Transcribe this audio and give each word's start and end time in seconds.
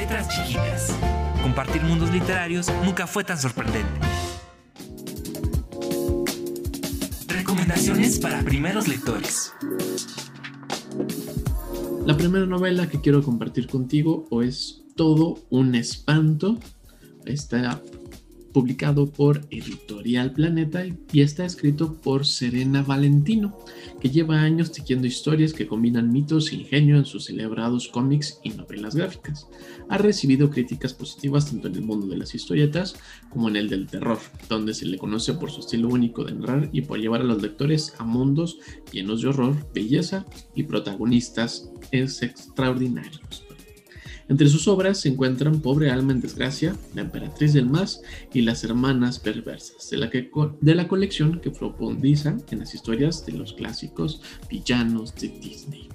Letras 0.03 0.27
chiquitas. 0.27 0.93
Compartir 1.41 1.81
mundos 1.81 2.11
literarios 2.11 2.69
nunca 2.83 3.07
fue 3.07 3.23
tan 3.23 3.37
sorprendente. 3.37 3.87
Recomendaciones 7.29 8.19
para 8.19 8.41
primeros 8.41 8.89
lectores. 8.89 9.53
La 12.05 12.17
primera 12.17 12.45
novela 12.45 12.89
que 12.89 12.99
quiero 12.99 13.23
compartir 13.23 13.67
contigo 13.67 14.27
es 14.41 14.81
Todo 14.97 15.39
un 15.49 15.73
espanto. 15.73 16.59
Está 17.23 17.81
publicado 18.53 19.07
por 19.07 19.41
Editorial 19.49 20.31
Planeta 20.31 20.85
y 21.11 21.21
está 21.21 21.43
escrito 21.43 21.95
por 21.95 22.25
Serena 22.25 22.83
Valentino, 22.83 23.57
que 23.99 24.09
lleva 24.09 24.39
años 24.39 24.71
tejiendo 24.71 25.07
historias 25.07 25.53
que 25.53 25.67
combinan 25.67 26.11
mitos 26.11 26.51
e 26.51 26.55
ingenio 26.55 26.97
en 26.97 27.05
sus 27.05 27.25
celebrados 27.25 27.87
cómics 27.87 28.39
y 28.43 28.51
novelas 28.51 28.95
gráficas. 28.95 29.47
Ha 29.89 29.97
recibido 29.97 30.49
críticas 30.49 30.93
positivas 30.93 31.49
tanto 31.49 31.67
en 31.67 31.75
el 31.75 31.81
mundo 31.81 32.07
de 32.07 32.17
las 32.17 32.35
historietas 32.35 32.95
como 33.29 33.49
en 33.49 33.55
el 33.55 33.69
del 33.69 33.87
terror, 33.87 34.19
donde 34.47 34.73
se 34.73 34.85
le 34.85 34.97
conoce 34.97 35.33
por 35.33 35.51
su 35.51 35.61
estilo 35.61 35.89
único 35.89 36.23
de 36.23 36.35
narrar 36.35 36.69
y 36.71 36.81
por 36.81 36.99
llevar 36.99 37.21
a 37.21 37.25
los 37.25 37.41
lectores 37.41 37.93
a 37.97 38.03
mundos 38.03 38.59
llenos 38.91 39.21
de 39.21 39.29
horror, 39.29 39.55
belleza 39.73 40.25
y 40.55 40.63
protagonistas 40.63 41.69
extraordinarios. 41.91 43.43
Entre 44.33 44.49
sus 44.49 44.67
obras 44.67 44.99
se 44.99 45.09
encuentran 45.09 45.61
Pobre 45.61 45.91
alma 45.91 46.11
en 46.11 46.19
desgracia, 46.19 46.75
La 46.95 47.01
emperatriz 47.01 47.53
del 47.53 47.67
más 47.67 48.01
y 48.33 48.41
Las 48.41 48.63
hermanas 48.63 49.19
perversas, 49.19 49.91
de 49.91 50.73
la, 50.73 50.87
colección 50.87 51.39
que 51.39 51.51
profundiza 51.51 52.35
en 52.49 52.57
las 52.57 52.73
historias 52.73 53.27
de 53.27 53.33
los 53.33 53.53
clásicos 53.53 54.23
villanos 54.49 55.13
de 55.13 55.27
Disney. 55.27 55.87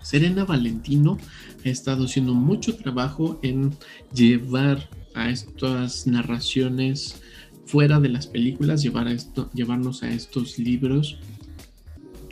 Serena 0.00 0.44
Valentino 0.44 1.18
ha 1.64 1.68
estado 1.68 2.04
haciendo 2.04 2.32
mucho 2.32 2.76
trabajo 2.76 3.40
en 3.42 3.74
llevar 4.14 4.88
a 5.12 5.28
estas 5.28 6.06
narraciones 6.06 7.20
fuera 7.66 7.98
de 7.98 8.08
las 8.08 8.28
películas, 8.28 8.84
llevarnos 8.84 10.02
a 10.04 10.12
estos 10.12 10.60
libros 10.60 11.18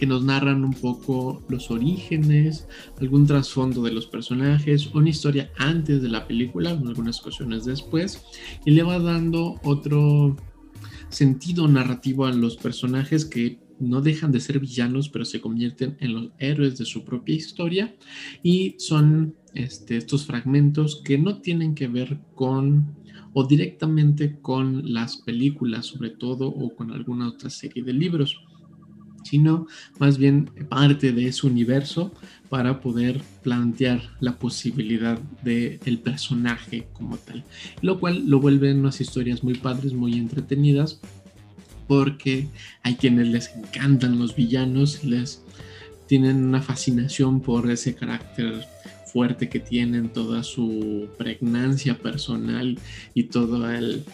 que 0.00 0.06
nos 0.06 0.24
narran 0.24 0.64
un 0.64 0.72
poco 0.72 1.42
los 1.50 1.70
orígenes, 1.70 2.66
algún 3.02 3.26
trasfondo 3.26 3.82
de 3.82 3.92
los 3.92 4.06
personajes, 4.06 4.86
una 4.94 5.10
historia 5.10 5.52
antes 5.58 6.00
de 6.00 6.08
la 6.08 6.26
película, 6.26 6.70
algunas 6.70 7.20
ocasiones 7.20 7.66
después, 7.66 8.24
y 8.64 8.70
le 8.70 8.82
va 8.82 8.98
dando 8.98 9.60
otro 9.62 10.38
sentido 11.10 11.68
narrativo 11.68 12.24
a 12.24 12.32
los 12.32 12.56
personajes 12.56 13.26
que 13.26 13.60
no 13.78 14.00
dejan 14.00 14.32
de 14.32 14.40
ser 14.40 14.58
villanos, 14.58 15.10
pero 15.10 15.26
se 15.26 15.42
convierten 15.42 15.98
en 16.00 16.14
los 16.14 16.30
héroes 16.38 16.78
de 16.78 16.86
su 16.86 17.04
propia 17.04 17.34
historia 17.34 17.94
y 18.42 18.76
son 18.78 19.34
este, 19.52 19.98
estos 19.98 20.24
fragmentos 20.24 21.02
que 21.04 21.18
no 21.18 21.42
tienen 21.42 21.74
que 21.74 21.88
ver 21.88 22.20
con 22.34 22.96
o 23.34 23.46
directamente 23.46 24.40
con 24.40 24.94
las 24.94 25.18
películas 25.18 25.86
sobre 25.86 26.08
todo 26.08 26.48
o 26.48 26.74
con 26.74 26.90
alguna 26.90 27.28
otra 27.28 27.50
serie 27.50 27.82
de 27.82 27.92
libros 27.92 28.40
sino 29.24 29.66
más 29.98 30.18
bien 30.18 30.50
parte 30.68 31.12
de 31.12 31.28
ese 31.28 31.46
universo 31.46 32.12
para 32.48 32.80
poder 32.80 33.20
plantear 33.42 34.02
la 34.20 34.38
posibilidad 34.38 35.18
del 35.42 35.78
el 35.84 35.98
personaje 35.98 36.88
como 36.92 37.16
tal. 37.16 37.44
Lo 37.82 38.00
cual 38.00 38.28
lo 38.28 38.40
vuelve 38.40 38.74
unas 38.74 39.00
historias 39.00 39.44
muy 39.44 39.54
padres, 39.54 39.92
muy 39.92 40.14
entretenidas, 40.14 41.00
porque 41.86 42.48
hay 42.82 42.94
quienes 42.94 43.28
les 43.28 43.50
encantan 43.56 44.18
los 44.18 44.36
villanos, 44.36 45.02
les 45.04 45.42
tienen 46.06 46.44
una 46.44 46.62
fascinación 46.62 47.40
por 47.40 47.70
ese 47.70 47.94
carácter 47.94 48.66
fuerte 49.12 49.48
que 49.48 49.60
tienen, 49.60 50.08
toda 50.08 50.42
su 50.42 51.08
pregnancia 51.18 51.98
personal 51.98 52.78
y 53.14 53.24
todo 53.24 53.70
el 53.70 54.04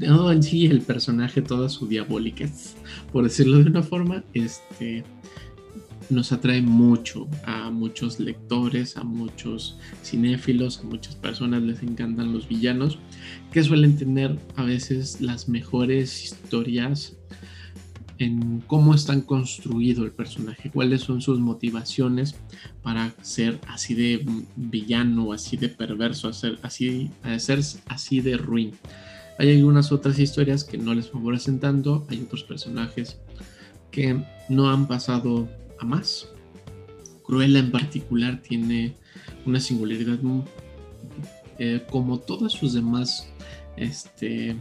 en 0.00 0.42
sí 0.42 0.66
el 0.66 0.80
personaje, 0.80 1.42
toda 1.42 1.68
su 1.68 1.86
diabólica, 1.86 2.46
por 3.12 3.24
decirlo 3.24 3.58
de 3.58 3.70
una 3.70 3.82
forma, 3.82 4.24
este, 4.34 5.04
nos 6.10 6.32
atrae 6.32 6.62
mucho 6.62 7.28
a 7.44 7.70
muchos 7.70 8.20
lectores, 8.20 8.96
a 8.96 9.04
muchos 9.04 9.78
cinéfilos, 10.04 10.80
a 10.80 10.84
muchas 10.84 11.16
personas 11.16 11.62
les 11.62 11.82
encantan 11.82 12.32
los 12.32 12.48
villanos, 12.48 12.98
que 13.52 13.62
suelen 13.62 13.96
tener 13.96 14.38
a 14.56 14.64
veces 14.64 15.20
las 15.20 15.48
mejores 15.48 16.24
historias 16.24 17.16
en 18.18 18.60
cómo 18.66 18.94
están 18.94 19.22
construido 19.22 20.04
el 20.04 20.12
personaje, 20.12 20.70
cuáles 20.70 21.00
son 21.00 21.20
sus 21.20 21.40
motivaciones 21.40 22.36
para 22.82 23.12
ser 23.22 23.58
así 23.68 23.94
de 23.94 24.24
villano, 24.54 25.32
así 25.32 25.56
de 25.56 25.68
perverso, 25.68 26.28
hacer 26.28 26.58
así, 26.62 27.10
ser 27.38 27.60
así 27.86 28.20
de 28.20 28.36
ruin. 28.36 28.72
Hay 29.42 29.56
algunas 29.56 29.90
otras 29.90 30.20
historias 30.20 30.62
que 30.62 30.78
no 30.78 30.94
les 30.94 31.10
favorecen 31.10 31.58
tanto, 31.58 32.06
hay 32.08 32.22
otros 32.22 32.44
personajes 32.44 33.18
que 33.90 34.22
no 34.48 34.70
han 34.70 34.86
pasado 34.86 35.48
a 35.80 35.84
más. 35.84 36.28
Cruella 37.24 37.58
en 37.58 37.72
particular 37.72 38.40
tiene 38.40 38.94
una 39.44 39.58
singularidad 39.58 40.20
eh, 41.58 41.84
como 41.90 42.20
todas 42.20 42.52
sus 42.52 42.72
demás 42.72 43.26
este, 43.76 44.54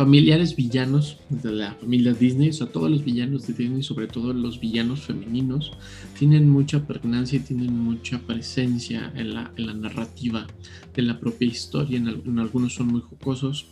familiares 0.00 0.56
villanos 0.56 1.18
de 1.28 1.52
la 1.52 1.74
familia 1.74 2.14
Disney, 2.14 2.48
o 2.48 2.52
sea, 2.54 2.68
todos 2.68 2.90
los 2.90 3.04
villanos 3.04 3.46
de 3.46 3.52
Disney, 3.52 3.82
sobre 3.82 4.06
todo 4.06 4.32
los 4.32 4.58
villanos 4.58 5.02
femeninos, 5.02 5.72
tienen 6.18 6.48
mucha 6.48 6.86
pregnancia 6.86 7.36
y 7.36 7.42
tienen 7.42 7.76
mucha 7.76 8.18
presencia 8.20 9.12
en 9.14 9.34
la, 9.34 9.52
en 9.58 9.66
la 9.66 9.74
narrativa 9.74 10.46
de 10.94 11.02
la 11.02 11.20
propia 11.20 11.46
historia. 11.46 11.98
En, 11.98 12.38
algunos 12.38 12.76
son 12.76 12.86
muy 12.86 13.02
jocosos, 13.02 13.66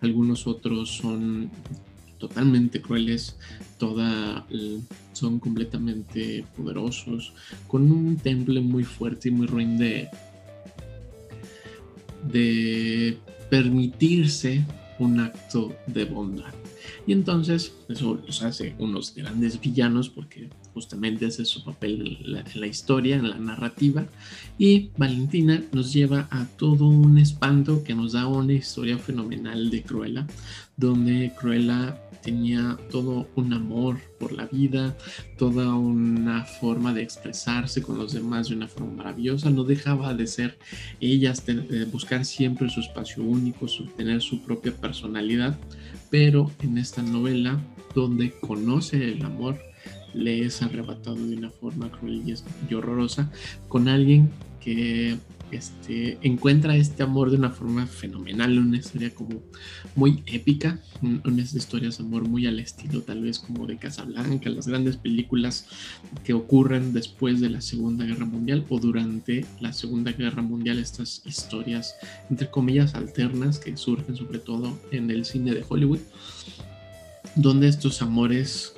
algunos 0.00 0.46
otros 0.46 0.88
son 0.88 1.50
totalmente 2.16 2.80
crueles, 2.80 3.36
toda, 3.76 4.46
son 5.14 5.40
completamente 5.40 6.44
poderosos, 6.56 7.32
con 7.66 7.90
un 7.90 8.18
temple 8.18 8.60
muy 8.60 8.84
fuerte 8.84 9.30
y 9.30 9.32
muy 9.32 9.48
ruin 9.48 9.78
de, 9.78 10.08
de 12.32 13.18
permitirse 13.50 14.64
un 15.02 15.20
acto 15.20 15.74
de 15.86 16.04
bondad. 16.04 16.54
Y 17.06 17.12
entonces 17.12 17.72
eso 17.88 18.18
los 18.24 18.42
hace 18.42 18.74
unos 18.78 19.14
grandes 19.14 19.60
villanos 19.60 20.08
porque 20.08 20.48
justamente 20.74 21.26
ese 21.26 21.42
es 21.42 21.48
su 21.48 21.64
papel 21.64 22.18
en 22.24 22.60
la, 22.60 22.66
historia, 22.66 23.16
en 23.16 23.28
la 23.28 23.38
narrativa. 23.38 24.06
Y 24.58 24.90
Valentina 24.96 25.62
nos 25.72 25.92
lleva 25.92 26.28
a 26.30 26.46
todo 26.56 26.86
un 26.86 27.18
espanto 27.18 27.84
que 27.84 27.94
nos 27.94 28.12
da 28.12 28.26
una 28.26 28.52
historia 28.52 28.98
fenomenal 28.98 29.70
de 29.70 29.82
Cruella, 29.82 30.26
donde 30.76 31.32
Cruella 31.38 31.98
tenía 32.22 32.78
todo 32.90 33.28
un 33.34 33.52
amor 33.52 34.00
por 34.18 34.32
la 34.32 34.46
vida, 34.46 34.96
toda 35.36 35.74
una 35.74 36.44
forma 36.44 36.94
de 36.94 37.02
expresarse 37.02 37.82
con 37.82 37.98
los 37.98 38.12
demás 38.12 38.48
de 38.48 38.54
una 38.54 38.68
forma 38.68 38.94
maravillosa, 38.94 39.50
no 39.50 39.64
dejaba 39.64 40.14
de 40.14 40.26
ser 40.26 40.58
ella, 41.00 41.34
de 41.46 41.84
buscar 41.86 42.24
siempre 42.24 42.70
su 42.70 42.80
espacio 42.80 43.22
único, 43.22 43.68
su, 43.68 43.86
tener 43.86 44.22
su 44.22 44.40
propia 44.42 44.72
personalidad, 44.72 45.58
pero 46.10 46.50
en 46.60 46.78
esta 46.78 47.02
novela 47.02 47.60
donde 47.94 48.32
conoce 48.40 49.12
el 49.12 49.24
amor, 49.24 49.58
le 50.14 50.44
es 50.44 50.62
arrebatado 50.62 51.16
de 51.16 51.36
una 51.36 51.50
forma 51.50 51.90
cruel 51.90 52.22
y 52.68 52.74
horrorosa 52.74 53.30
con 53.68 53.88
alguien 53.88 54.30
que 54.60 55.18
este, 55.52 56.18
encuentra 56.22 56.76
este 56.76 57.02
amor 57.02 57.30
de 57.30 57.36
una 57.36 57.50
forma 57.50 57.86
fenomenal, 57.86 58.58
una 58.58 58.78
historia 58.78 59.14
como 59.14 59.42
muy 59.94 60.22
épica, 60.26 60.80
unas 61.02 61.54
historias 61.54 61.98
de 61.98 62.04
amor 62.04 62.26
muy 62.26 62.46
al 62.46 62.58
estilo 62.58 63.02
tal 63.02 63.22
vez 63.22 63.38
como 63.38 63.66
de 63.66 63.76
Casablanca, 63.76 64.48
las 64.48 64.66
grandes 64.66 64.96
películas 64.96 65.66
que 66.24 66.32
ocurren 66.32 66.94
después 66.94 67.40
de 67.40 67.50
la 67.50 67.60
Segunda 67.60 68.06
Guerra 68.06 68.24
Mundial 68.24 68.64
o 68.70 68.80
durante 68.80 69.44
la 69.60 69.74
Segunda 69.74 70.12
Guerra 70.12 70.42
Mundial, 70.42 70.78
estas 70.78 71.22
historias 71.26 71.96
entre 72.30 72.48
comillas 72.50 72.94
alternas 72.94 73.58
que 73.58 73.76
surgen 73.76 74.16
sobre 74.16 74.38
todo 74.38 74.78
en 74.90 75.10
el 75.10 75.26
cine 75.26 75.52
de 75.52 75.64
Hollywood, 75.68 76.00
donde 77.36 77.68
estos 77.68 78.00
amores 78.00 78.74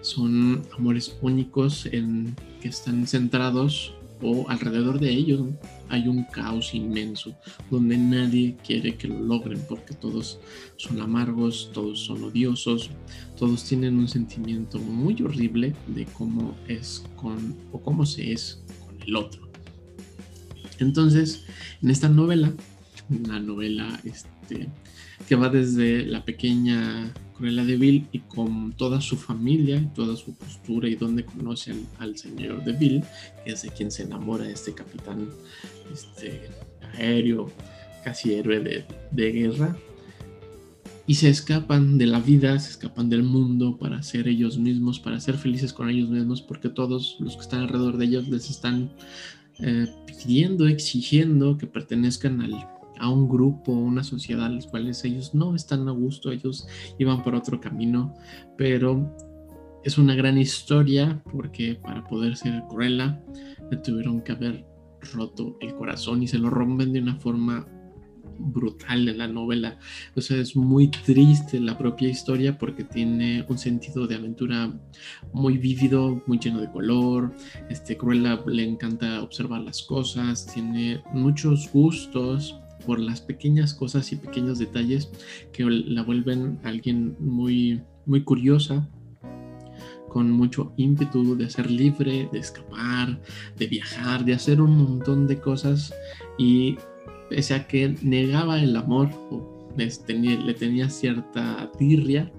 son 0.00 0.62
amores 0.76 1.16
únicos 1.20 1.86
en 1.86 2.34
que 2.60 2.68
están 2.68 3.06
centrados 3.06 3.94
o 4.20 4.48
alrededor 4.48 4.98
de 4.98 5.10
ellos 5.10 5.42
hay 5.88 6.08
un 6.08 6.24
caos 6.24 6.74
inmenso 6.74 7.36
donde 7.70 7.96
nadie 7.96 8.56
quiere 8.66 8.96
que 8.96 9.08
lo 9.08 9.20
logren 9.20 9.60
porque 9.68 9.94
todos 9.94 10.40
son 10.76 11.00
amargos, 11.00 11.70
todos 11.72 12.00
son 12.00 12.24
odiosos, 12.24 12.90
todos 13.36 13.64
tienen 13.64 13.96
un 13.96 14.08
sentimiento 14.08 14.78
muy 14.78 15.20
horrible 15.22 15.74
de 15.86 16.04
cómo 16.06 16.56
es 16.66 17.04
con 17.16 17.56
o 17.72 17.80
cómo 17.80 18.04
se 18.04 18.32
es 18.32 18.62
con 18.84 19.00
el 19.02 19.16
otro. 19.16 19.48
Entonces, 20.78 21.44
en 21.82 21.90
esta 21.90 22.08
novela, 22.08 22.52
una 23.08 23.40
novela 23.40 24.00
este, 24.04 24.68
que 25.26 25.36
va 25.36 25.48
desde 25.48 26.04
la 26.06 26.24
pequeña 26.24 27.12
Cruella 27.38 27.64
de 27.64 27.76
Vil 27.76 28.08
y 28.12 28.18
con 28.18 28.72
toda 28.72 29.00
su 29.00 29.16
familia 29.16 29.76
y 29.76 29.86
toda 29.94 30.16
su 30.16 30.34
postura 30.34 30.88
y 30.88 30.96
donde 30.96 31.24
conocen 31.24 31.86
al 31.98 32.18
señor 32.18 32.64
de 32.64 32.72
Vil, 32.72 33.04
que 33.44 33.52
es 33.52 33.62
de 33.62 33.70
quien 33.70 33.90
se 33.90 34.02
enamora 34.02 34.48
este 34.50 34.74
capitán 34.74 35.28
este, 35.92 36.50
aéreo, 36.94 37.50
casi 38.04 38.34
héroe 38.34 38.60
de, 38.60 38.84
de 39.12 39.32
guerra, 39.32 39.76
y 41.06 41.14
se 41.14 41.30
escapan 41.30 41.96
de 41.96 42.06
la 42.06 42.20
vida, 42.20 42.58
se 42.58 42.70
escapan 42.72 43.08
del 43.08 43.22
mundo 43.22 43.78
para 43.78 44.02
ser 44.02 44.28
ellos 44.28 44.58
mismos, 44.58 45.00
para 45.00 45.18
ser 45.20 45.38
felices 45.38 45.72
con 45.72 45.88
ellos 45.88 46.10
mismos, 46.10 46.42
porque 46.42 46.68
todos 46.68 47.16
los 47.18 47.34
que 47.34 47.42
están 47.42 47.60
alrededor 47.60 47.96
de 47.96 48.04
ellos 48.04 48.28
les 48.28 48.50
están 48.50 48.90
eh, 49.60 49.86
pidiendo, 50.06 50.68
exigiendo 50.68 51.56
que 51.56 51.66
pertenezcan 51.66 52.42
al 52.42 52.52
a 53.00 53.08
un 53.08 53.28
grupo, 53.28 53.72
una 53.72 54.04
sociedad 54.04 54.46
a 54.46 54.50
los 54.50 54.66
cuales 54.66 55.04
ellos 55.04 55.34
no 55.34 55.54
están 55.54 55.88
a 55.88 55.92
gusto, 55.92 56.30
ellos 56.30 56.66
iban 56.98 57.22
por 57.22 57.34
otro 57.34 57.60
camino, 57.60 58.14
pero 58.56 59.14
es 59.84 59.98
una 59.98 60.14
gran 60.14 60.38
historia 60.38 61.22
porque 61.32 61.76
para 61.76 62.04
poder 62.04 62.36
ser 62.36 62.62
Cruella 62.68 63.22
le 63.70 63.76
tuvieron 63.78 64.22
que 64.22 64.32
haber 64.32 64.66
roto 65.14 65.56
el 65.60 65.74
corazón 65.74 66.22
y 66.22 66.28
se 66.28 66.38
lo 66.38 66.50
rompen 66.50 66.92
de 66.92 67.00
una 67.00 67.16
forma 67.16 67.66
brutal 68.38 69.08
en 69.08 69.18
la 69.18 69.28
novela. 69.28 69.78
O 70.14 70.20
sea, 70.20 70.38
es 70.38 70.56
muy 70.56 70.88
triste 70.88 71.60
la 71.60 71.76
propia 71.76 72.08
historia 72.08 72.56
porque 72.56 72.84
tiene 72.84 73.44
un 73.48 73.58
sentido 73.58 74.06
de 74.06 74.14
aventura 74.14 74.72
muy 75.32 75.58
vívido, 75.58 76.22
muy 76.26 76.38
lleno 76.38 76.60
de 76.60 76.70
color. 76.70 77.34
Este 77.68 77.96
Cruella 77.96 78.40
le 78.46 78.64
encanta 78.64 79.22
observar 79.22 79.62
las 79.62 79.82
cosas, 79.82 80.46
tiene 80.52 81.02
muchos 81.12 81.70
gustos 81.72 82.60
por 82.86 82.98
las 82.98 83.20
pequeñas 83.20 83.74
cosas 83.74 84.12
y 84.12 84.16
pequeños 84.16 84.58
detalles 84.58 85.10
que 85.52 85.64
la 85.64 86.02
vuelven 86.02 86.58
alguien 86.62 87.16
muy, 87.18 87.82
muy 88.06 88.24
curiosa, 88.24 88.88
con 90.08 90.30
mucho 90.30 90.72
ímpetu 90.76 91.36
de 91.36 91.50
ser 91.50 91.70
libre, 91.70 92.28
de 92.32 92.38
escapar, 92.38 93.20
de 93.56 93.66
viajar, 93.66 94.24
de 94.24 94.34
hacer 94.34 94.60
un 94.60 94.76
montón 94.76 95.26
de 95.26 95.38
cosas. 95.40 95.92
Y 96.38 96.76
pese 97.28 97.54
a 97.54 97.66
que 97.66 97.94
negaba 98.02 98.60
el 98.60 98.74
amor 98.76 99.10
o 99.30 99.68
le 99.76 100.54
tenía 100.54 100.88
cierta 100.90 101.70
tirria, 101.78 102.32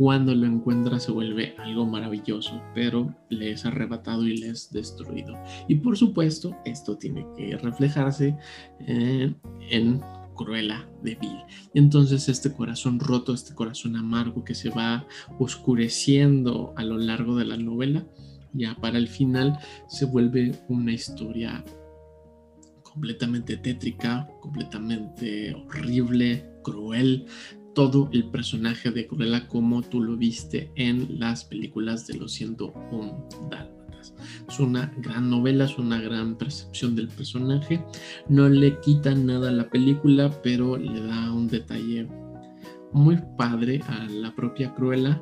cuando 0.00 0.34
lo 0.34 0.46
encuentra 0.46 0.98
se 0.98 1.12
vuelve 1.12 1.54
algo 1.58 1.84
maravilloso, 1.84 2.62
pero 2.74 3.14
le 3.28 3.50
es 3.52 3.66
arrebatado 3.66 4.26
y 4.26 4.34
le 4.34 4.48
es 4.48 4.70
destruido. 4.72 5.34
Y 5.68 5.74
por 5.74 5.94
supuesto, 5.94 6.56
esto 6.64 6.96
tiene 6.96 7.26
que 7.36 7.54
reflejarse 7.58 8.34
eh, 8.86 9.34
en 9.68 10.00
Cruella 10.34 10.88
de 11.02 11.16
Vil. 11.16 11.36
Entonces 11.74 12.30
este 12.30 12.50
corazón 12.50 12.98
roto, 12.98 13.34
este 13.34 13.54
corazón 13.54 13.94
amargo 13.94 14.42
que 14.42 14.54
se 14.54 14.70
va 14.70 15.06
oscureciendo 15.38 16.72
a 16.78 16.82
lo 16.82 16.96
largo 16.96 17.36
de 17.36 17.44
la 17.44 17.58
novela, 17.58 18.06
ya 18.54 18.74
para 18.76 18.96
el 18.96 19.06
final 19.06 19.58
se 19.86 20.06
vuelve 20.06 20.58
una 20.70 20.94
historia 20.94 21.62
completamente 22.84 23.58
tétrica, 23.58 24.26
completamente 24.40 25.54
horrible, 25.54 26.50
cruel, 26.62 27.26
todo 27.74 28.08
el 28.12 28.30
personaje 28.30 28.90
de 28.90 29.06
Cruella 29.06 29.46
como 29.48 29.82
tú 29.82 30.02
lo 30.02 30.16
viste 30.16 30.70
en 30.74 31.18
las 31.18 31.44
películas 31.44 32.06
de 32.06 32.14
los 32.18 32.32
101 32.32 33.28
Dálmatas. 33.50 34.14
Es 34.48 34.58
una 34.58 34.92
gran 34.98 35.30
novela, 35.30 35.64
es 35.64 35.78
una 35.78 36.00
gran 36.00 36.36
percepción 36.36 36.96
del 36.96 37.08
personaje. 37.08 37.82
No 38.28 38.48
le 38.48 38.78
quita 38.80 39.14
nada 39.14 39.50
a 39.50 39.52
la 39.52 39.68
película, 39.68 40.30
pero 40.42 40.76
le 40.76 41.00
da 41.00 41.32
un 41.32 41.48
detalle 41.48 42.08
muy 42.92 43.18
padre 43.38 43.80
a 43.86 44.06
la 44.06 44.34
propia 44.34 44.74
Cruella 44.74 45.20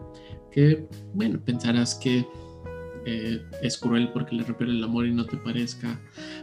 que, 0.50 0.88
bueno, 1.14 1.40
pensarás 1.44 1.94
que 1.96 2.26
eh, 3.10 3.42
es 3.62 3.78
cruel 3.78 4.10
porque 4.12 4.36
le 4.36 4.42
rompe 4.42 4.64
el 4.64 4.84
amor 4.84 5.06
y 5.06 5.14
no 5.14 5.24
te 5.24 5.38
parezca 5.38 5.98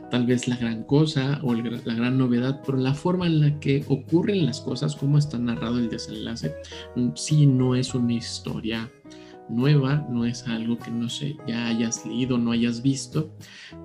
tal 0.09 0.25
vez 0.25 0.47
la 0.47 0.55
gran 0.55 0.83
cosa 0.83 1.39
o 1.43 1.53
la 1.53 1.93
gran 1.93 2.17
novedad, 2.17 2.61
pero 2.65 2.79
la 2.79 2.95
forma 2.95 3.27
en 3.27 3.39
la 3.39 3.59
que 3.59 3.85
ocurren 3.87 4.47
las 4.47 4.61
cosas, 4.61 4.95
cómo 4.95 5.19
está 5.19 5.37
narrado 5.37 5.77
el 5.77 5.89
desenlace, 5.89 6.55
mm, 6.95 7.09
sí 7.13 7.45
no 7.45 7.75
es 7.75 7.93
una 7.93 8.13
historia 8.13 8.91
nueva, 9.47 10.07
no 10.09 10.25
es 10.25 10.47
algo 10.47 10.79
que 10.79 10.89
no 10.89 11.07
sé, 11.07 11.37
ya 11.47 11.67
hayas 11.67 12.03
leído, 12.03 12.39
no 12.39 12.51
hayas 12.51 12.81
visto, 12.81 13.31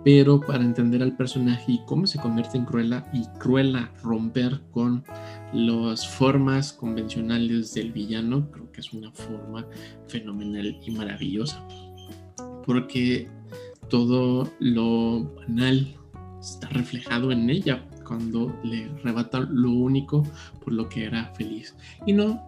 pero 0.03 0.41
para 0.41 0.65
entender 0.65 1.03
al 1.03 1.19
personaje 1.19 1.73
y 1.73 1.81
cómo 1.85 2.07
se 2.07 2.19
convierte 2.19 2.57
en 2.57 2.65
Cruella 2.65 3.05
y 3.13 3.27
Cruella 3.39 3.93
romper 4.03 4.59
con 4.71 5.05
las 5.53 6.09
formas 6.09 6.73
convencionales 6.73 7.75
del 7.75 7.93
villano, 7.93 8.51
creo 8.51 8.73
que 8.73 8.81
es 8.81 8.91
una 8.95 9.13
forma 9.13 9.67
fenomenal 10.09 10.79
y 10.83 10.91
maravillosa 10.93 11.63
porque 12.71 13.27
todo 13.89 14.49
lo 14.61 15.25
banal 15.35 15.93
está 16.41 16.69
reflejado 16.69 17.33
en 17.33 17.51
ella 17.51 17.85
cuando 18.07 18.57
le 18.63 18.85
arrebata 18.85 19.41
lo 19.41 19.73
único 19.73 20.23
por 20.63 20.75
lo 20.75 20.89
que 20.89 21.07
era 21.07 21.35
feliz. 21.35 21.75
Y 22.07 22.13
no, 22.13 22.41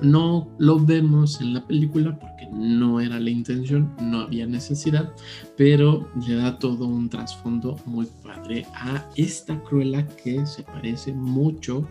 no 0.00 0.48
lo 0.58 0.78
vemos 0.78 1.40
en 1.40 1.54
la 1.54 1.66
película 1.66 2.16
porque 2.16 2.46
no 2.52 3.00
era 3.00 3.18
la 3.18 3.30
intención, 3.30 3.92
no 4.00 4.20
había 4.20 4.46
necesidad, 4.46 5.12
pero 5.56 6.08
le 6.24 6.36
da 6.36 6.56
todo 6.60 6.86
un 6.86 7.08
trasfondo 7.08 7.74
muy 7.84 8.06
padre 8.22 8.66
a 8.74 9.10
esta 9.16 9.60
Cruella 9.64 10.06
que 10.06 10.46
se 10.46 10.62
parece 10.62 11.12
mucho 11.12 11.88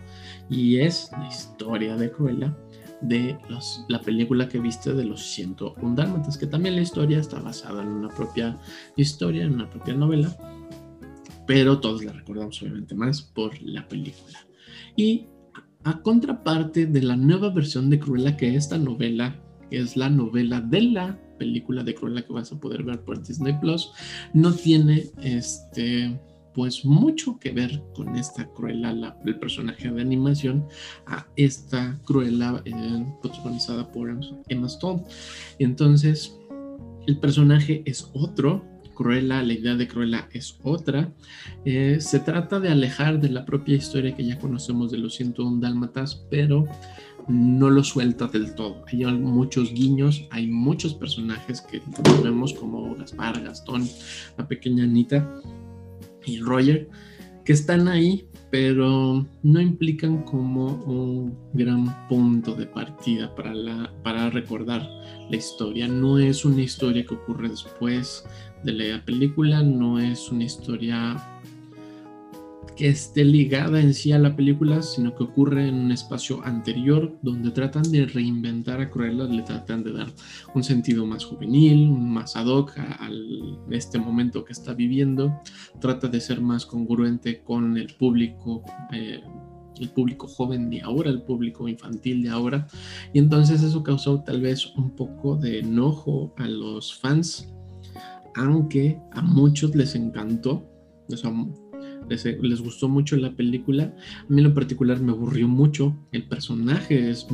y 0.48 0.78
es 0.78 1.10
la 1.12 1.26
historia 1.26 1.96
de 1.96 2.10
Cruella 2.10 2.56
de 3.00 3.38
los, 3.48 3.84
la 3.88 4.00
película 4.00 4.48
que 4.48 4.58
viste 4.58 4.94
de 4.94 5.04
los 5.04 5.22
101 5.22 5.94
Dálmatas, 5.94 6.38
que 6.38 6.46
también 6.46 6.76
la 6.76 6.82
historia 6.82 7.18
está 7.18 7.40
basada 7.40 7.82
en 7.82 7.88
una 7.88 8.08
propia 8.08 8.58
historia, 8.96 9.44
en 9.44 9.54
una 9.54 9.68
propia 9.68 9.94
novela, 9.94 10.36
pero 11.46 11.80
todos 11.80 12.04
la 12.04 12.12
recordamos 12.12 12.60
obviamente 12.62 12.94
más 12.94 13.22
por 13.22 13.60
la 13.62 13.86
película. 13.86 14.38
Y 14.96 15.26
a 15.84 16.00
contraparte 16.00 16.86
de 16.86 17.02
la 17.02 17.16
nueva 17.16 17.50
versión 17.50 17.90
de 17.90 17.98
Cruella, 17.98 18.36
que 18.36 18.56
esta 18.56 18.78
novela, 18.78 19.36
que 19.70 19.78
es 19.78 19.96
la 19.96 20.08
novela 20.08 20.60
de 20.60 20.80
la 20.80 21.18
película 21.38 21.82
de 21.82 21.94
Cruella 21.94 22.22
que 22.22 22.32
vas 22.32 22.52
a 22.52 22.60
poder 22.60 22.84
ver 22.84 23.02
por 23.02 23.22
Disney 23.22 23.58
Plus, 23.60 23.92
no 24.32 24.52
tiene 24.52 25.10
este 25.22 26.18
pues 26.54 26.84
mucho 26.84 27.38
que 27.38 27.50
ver 27.50 27.82
con 27.94 28.16
esta 28.16 28.46
Cruella, 28.46 29.16
el 29.24 29.38
personaje 29.38 29.90
de 29.90 30.00
animación, 30.00 30.66
a 31.06 31.26
esta 31.36 31.98
Cruella 32.04 32.62
eh, 32.64 33.06
protagonizada 33.20 33.90
por 33.90 34.16
Emma 34.48 34.66
Stone. 34.66 35.02
Entonces, 35.58 36.38
el 37.06 37.18
personaje 37.18 37.82
es 37.84 38.08
otro, 38.14 38.64
Cruella, 38.94 39.42
la 39.42 39.52
idea 39.52 39.74
de 39.74 39.88
Cruella 39.88 40.28
es 40.32 40.58
otra. 40.62 41.12
Eh, 41.64 41.98
se 42.00 42.20
trata 42.20 42.60
de 42.60 42.68
alejar 42.68 43.20
de 43.20 43.28
la 43.28 43.44
propia 43.44 43.76
historia 43.76 44.14
que 44.14 44.24
ya 44.24 44.38
conocemos 44.38 44.92
de 44.92 44.98
los 44.98 45.14
101 45.16 45.60
dálmatas, 45.60 46.24
pero 46.30 46.66
no 47.26 47.70
lo 47.70 47.82
suelta 47.82 48.28
del 48.28 48.54
todo. 48.54 48.84
Hay 48.86 49.04
muchos 49.04 49.72
guiños, 49.72 50.26
hay 50.30 50.46
muchos 50.46 50.94
personajes 50.94 51.60
que 51.60 51.82
vemos 52.22 52.52
como 52.52 52.94
Gaspar, 52.94 53.42
Gastón, 53.42 53.88
la 54.38 54.46
pequeña 54.46 54.84
Anita 54.84 55.28
y 56.26 56.40
Roger, 56.40 56.88
que 57.44 57.52
están 57.52 57.88
ahí, 57.88 58.26
pero 58.50 59.26
no 59.42 59.60
implican 59.60 60.22
como 60.22 60.66
un 60.84 61.36
gran 61.52 62.08
punto 62.08 62.54
de 62.54 62.66
partida 62.66 63.34
para, 63.34 63.92
para 64.02 64.30
recordar 64.30 64.88
la 65.28 65.36
historia. 65.36 65.88
No 65.88 66.18
es 66.18 66.44
una 66.44 66.62
historia 66.62 67.04
que 67.04 67.14
ocurre 67.14 67.48
después 67.48 68.24
de 68.62 68.72
la 68.72 69.04
película, 69.04 69.62
no 69.62 69.98
es 69.98 70.30
una 70.30 70.44
historia 70.44 71.16
que 72.76 72.88
esté 72.88 73.24
ligada 73.24 73.80
en 73.80 73.94
sí 73.94 74.12
a 74.12 74.18
la 74.18 74.34
película, 74.34 74.82
sino 74.82 75.14
que 75.14 75.24
ocurre 75.24 75.68
en 75.68 75.74
un 75.76 75.92
espacio 75.92 76.44
anterior 76.44 77.16
donde 77.22 77.50
tratan 77.50 77.84
de 77.90 78.06
reinventar 78.06 78.80
a 78.80 78.90
Cruella, 78.90 79.24
le 79.24 79.42
tratan 79.42 79.84
de 79.84 79.92
dar 79.92 80.08
un 80.54 80.64
sentido 80.64 81.06
más 81.06 81.24
juvenil, 81.24 81.90
más 81.90 82.36
ad 82.36 82.46
hoc 82.46 82.76
a, 82.78 83.08
este 83.70 83.98
momento 83.98 84.44
que 84.44 84.52
está 84.52 84.74
viviendo, 84.74 85.32
trata 85.80 86.08
de 86.08 86.20
ser 86.20 86.40
más 86.40 86.66
congruente 86.66 87.42
con 87.42 87.76
el 87.76 87.94
público. 87.94 88.62
Eh, 88.92 89.22
el 89.80 89.90
público 89.90 90.28
joven 90.28 90.70
de 90.70 90.82
ahora, 90.82 91.10
el 91.10 91.22
público 91.22 91.68
infantil 91.68 92.22
de 92.22 92.28
ahora, 92.28 92.68
y 93.12 93.18
entonces 93.18 93.60
eso 93.60 93.82
causó 93.82 94.22
tal 94.22 94.40
vez 94.40 94.66
un 94.76 94.94
poco 94.94 95.34
de 95.34 95.58
enojo 95.58 96.32
a 96.38 96.46
los 96.46 96.94
fans, 96.94 97.52
aunque 98.36 99.00
a 99.10 99.20
muchos 99.20 99.74
les 99.74 99.96
encantó, 99.96 100.70
o 101.10 101.16
sea, 101.16 101.32
les, 102.08 102.60
gustó 102.60 102.88
mucho 102.88 103.16
la 103.16 103.34
película. 103.34 103.94
A 104.20 104.26
mí 104.28 104.38
en 104.38 104.44
lo 104.44 104.54
particular 104.54 105.00
me 105.00 105.12
aburrió 105.12 105.48
mucho. 105.48 105.96
El 106.12 106.28
personaje 106.28 107.10
es, 107.10 107.26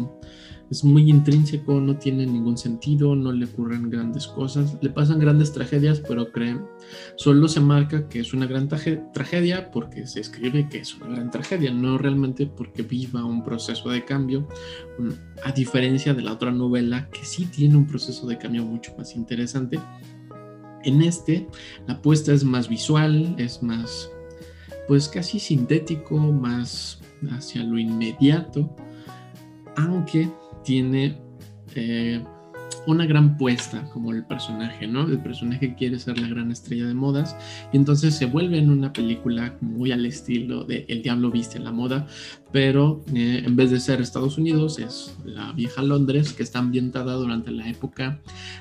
es 0.71 0.85
muy 0.85 1.11
intrínseco, 1.11 1.81
no 1.81 1.97
tiene 1.97 2.27
ningún 2.27 2.57
sentido, 2.57 3.17
no 3.17 3.33
le 3.33 3.47
ocurren 3.47 3.91
grandes 3.91 4.29
cosas, 4.29 4.79
le 4.81 4.91
pasan 4.91 5.19
grandes 5.19 5.53
tragedias, 5.53 6.01
pero 6.07 6.31
creen, 6.31 6.65
solo 7.17 7.49
se 7.49 7.61
marca 7.61 8.09
que 8.09 8.21
es 8.21 8.33
una 8.33 8.47
gran 8.47 8.69
tragedia 8.69 9.71
porque 9.73 10.07
se 10.07 10.21
escribe 10.21 10.69
que 10.69 10.79
es 10.79 10.95
una 10.95 11.09
gran 11.09 11.31
tragedia, 11.31 11.73
no 11.73 11.99
realmente 11.99 12.47
porque 12.47 12.83
viva 12.83 13.25
un 13.25 13.43
proceso 13.43 13.91
de 13.91 14.05
cambio, 14.05 14.47
a 15.45 15.51
diferencia 15.51 16.15
de 16.15 16.23
la 16.23 16.33
otra 16.33 16.53
novela 16.53 17.09
que 17.11 17.25
sí 17.25 17.47
tiene 17.47 17.77
un 17.77 17.87
proceso 17.87 18.27
de 18.29 18.39
cambio 18.39 18.65
mucho 18.65 18.95
más 18.97 19.17
interesante. 19.17 19.81
En 20.85 21.03
este, 21.03 21.47
la 21.87 21.95
apuesta 21.95 22.33
es 22.33 22.45
más 22.45 22.69
visual, 22.69 23.35
es 23.39 23.63
más 23.63 24.11
pues 24.91 25.09
casi 25.09 25.39
sintético, 25.39 26.17
más 26.17 26.99
hacia 27.31 27.63
lo 27.63 27.79
inmediato, 27.79 28.75
aunque 29.77 30.29
tiene 30.65 31.17
eh, 31.77 32.25
una 32.87 33.07
gran 33.07 33.37
puesta 33.37 33.85
como 33.93 34.13
el 34.13 34.25
personaje, 34.25 34.87
¿no? 34.87 35.03
El 35.07 35.21
personaje 35.23 35.75
quiere 35.75 35.99
ser 35.99 36.19
la 36.19 36.29
gran 36.29 36.51
estrella 36.51 36.87
de 36.87 36.95
modas 36.95 37.37
y 37.73 37.77
entonces 37.77 38.15
se 38.15 38.27
vuelve 38.27 38.59
en 38.59 38.71
una 38.71 38.93
película 38.93 39.57
muy 39.61 39.93
al 39.93 40.07
estilo 40.07 40.65
de 40.65 40.85
El 40.89 41.03
diablo 41.03 41.31
viste 41.31 41.59
la 41.59 41.73
moda, 41.73 42.07
pero 42.53 43.05
eh, 43.15 43.43
en 43.45 43.57
vez 43.57 43.71
de 43.71 43.81
ser 43.81 44.01
Estados 44.01 44.39
Unidos 44.39 44.79
es 44.79 45.17
la 45.25 45.53
vieja 45.53 45.83
Londres 45.83 46.33
que 46.33 46.43
está 46.43 46.59
ambientada 46.59 47.15
durante 47.15 47.51
la 47.51 47.69
época 47.69 48.21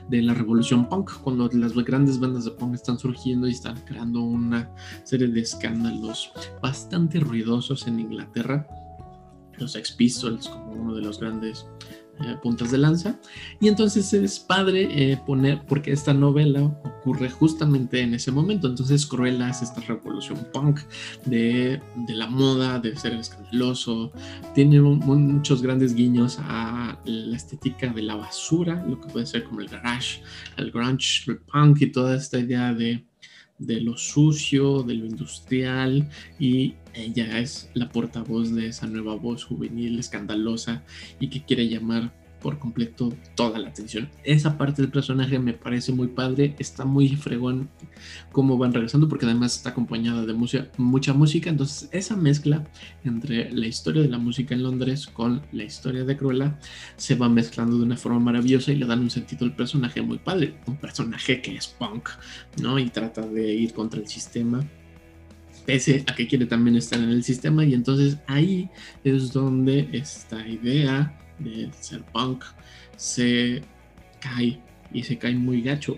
de 0.10 0.22
la 0.22 0.34
revolución 0.34 0.90
punk, 0.90 1.12
cuando 1.22 1.50
las 1.54 1.74
grandes 1.74 2.20
bandas 2.20 2.46
de 2.46 2.52
punk 2.52 2.76
están 2.76 3.00
surgiendo 3.00 3.48
y 3.48 3.52
están 3.52 3.78
creando 3.86 4.22
una 4.22 4.70
serie 5.04 5.28
de 5.28 5.42
escándalos 5.42 6.32
bastante 6.62 7.20
ruidosos 7.20 7.88
en 7.88 8.00
Inglaterra. 8.00 8.68
Los 9.58 9.76
Ex 9.76 9.92
Pistols 9.92 10.48
como 10.48 10.72
uno 10.72 10.96
de 10.96 11.02
los 11.02 11.20
grandes 11.20 11.66
eh, 12.22 12.36
puntas 12.42 12.72
de 12.72 12.78
lanza. 12.78 13.20
Y 13.60 13.68
entonces 13.68 14.14
es 14.14 14.40
padre 14.40 14.88
eh, 14.92 15.18
poner, 15.26 15.66
porque 15.68 15.92
esta 15.92 16.14
novela 16.14 16.64
ocurre 16.84 17.30
justamente 17.30 18.02
en 18.02 18.14
ese 18.14 18.32
momento. 18.32 18.68
Entonces 18.68 19.06
Cruella 19.06 19.50
es 19.50 19.62
esta 19.62 19.82
revolución 19.82 20.48
punk 20.54 20.80
de, 21.26 21.82
de 22.08 22.14
la 22.14 22.28
moda, 22.28 22.80
de 22.80 22.96
ser 22.96 23.14
escandaloso. 23.14 24.12
Tiene 24.54 24.82
muchos 24.82 25.62
grandes 25.62 25.94
guiños 25.96 26.38
a 26.42 27.00
la 27.06 27.36
estética 27.36 27.88
de 27.88 28.02
la 28.02 28.16
basura, 28.16 28.84
lo 28.88 29.00
que 29.00 29.10
puede 29.10 29.26
ser 29.26 29.44
como 29.44 29.62
el 29.62 29.68
garage, 29.68 30.22
el 30.58 30.72
grunge, 30.72 31.24
el 31.28 31.38
punk 31.40 31.82
y 31.82 31.92
toda 31.92 32.16
esta 32.16 32.40
idea 32.40 32.74
de 32.74 33.09
de 33.60 33.82
lo 33.82 33.98
sucio, 33.98 34.84
de 34.84 34.96
lo 34.96 35.06
industrial 35.06 36.10
y 36.40 36.74
ella 36.94 37.40
es 37.40 37.70
la 37.74 37.90
portavoz 37.90 38.54
de 38.56 38.68
esa 38.68 38.88
nueva 38.88 39.16
voz 39.16 39.44
juvenil, 39.44 40.00
escandalosa 40.00 40.84
y 41.20 41.28
que 41.28 41.44
quiere 41.44 41.68
llamar 41.68 42.12
por 42.42 42.60
completo 42.60 43.14
toda 43.36 43.60
la 43.60 43.70
atención. 43.70 44.10
Esa 44.24 44.58
parte 44.58 44.82
del 44.82 44.92
personaje 44.92 45.40
me 45.40 45.54
parece 45.54 45.92
muy 45.92 46.08
padre, 46.08 46.56
está 46.60 46.86
muy 46.86 47.10
fregón 47.16 47.70
cómo 48.32 48.58
van 48.58 48.74
regresando 48.74 49.08
porque 49.08 49.26
además 49.26 49.56
está 49.56 49.70
acompañada 49.70 50.26
de 50.26 50.34
mucha 50.34 51.14
música, 51.14 51.50
entonces 51.50 51.90
esa 51.92 52.16
mezcla 52.16 52.68
entre 53.04 53.52
la 53.52 53.68
historia 53.68 54.02
de 54.02 54.10
la 54.10 54.18
música 54.18 54.56
en 54.56 54.64
Londres 54.64 55.08
con 55.08 55.42
la 55.52 55.64
historia 55.64 56.04
de 56.04 56.18
Cruella 56.18 56.60
se 56.96 57.16
va 57.16 57.30
mezclando 57.30 57.78
de 57.78 57.84
una 57.84 57.98
forma 57.98 58.20
maravillosa 58.20 58.72
y 58.72 58.76
le 58.76 58.86
dan 58.86 59.00
un 59.00 59.10
sentido 59.10 59.46
al 59.46 59.56
personaje 59.56 60.02
muy 60.02 60.18
padre, 60.18 60.56
un 60.66 60.78
personaje 60.78 61.42
que 61.42 61.56
es 61.56 61.68
punk, 61.68 62.10
¿no? 62.62 62.80
Y 62.80 62.90
trata 62.90 63.22
de 63.22 63.54
ir 63.54 63.74
contra 63.74 64.00
el 64.00 64.08
sistema 64.08 64.66
pese 65.66 66.04
a 66.08 66.16
que 66.16 66.28
quiere 66.28 66.46
también 66.48 66.78
estar 66.78 67.00
en 67.00 67.10
el 67.10 67.24
sistema 67.24 67.64
y 67.64 67.74
entonces 67.74 68.18
ahí 68.26 68.70
es 69.04 69.32
donde 69.32 69.88
esta 69.92 70.48
idea 70.48 71.16
de 71.40 71.72
ser 71.80 72.04
punk 72.04 72.44
se 72.96 73.62
cae 74.20 74.62
y 74.94 75.04
se 75.04 75.18
cae 75.18 75.36
muy 75.36 75.62
gacho 75.62 75.98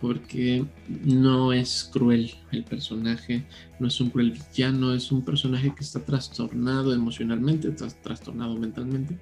porque 0.00 0.64
no 0.86 1.52
es 1.52 1.90
cruel 1.92 2.32
el 2.52 2.64
personaje, 2.64 3.44
no 3.80 3.88
es 3.88 4.00
un 4.00 4.10
cruel 4.10 4.30
villano, 4.32 4.94
es 4.94 5.10
un 5.10 5.24
personaje 5.24 5.74
que 5.74 5.82
está 5.82 6.00
trastornado 6.00 6.94
emocionalmente, 6.94 7.68
está 7.68 7.88
trastornado 7.88 8.56
mentalmente 8.56 9.18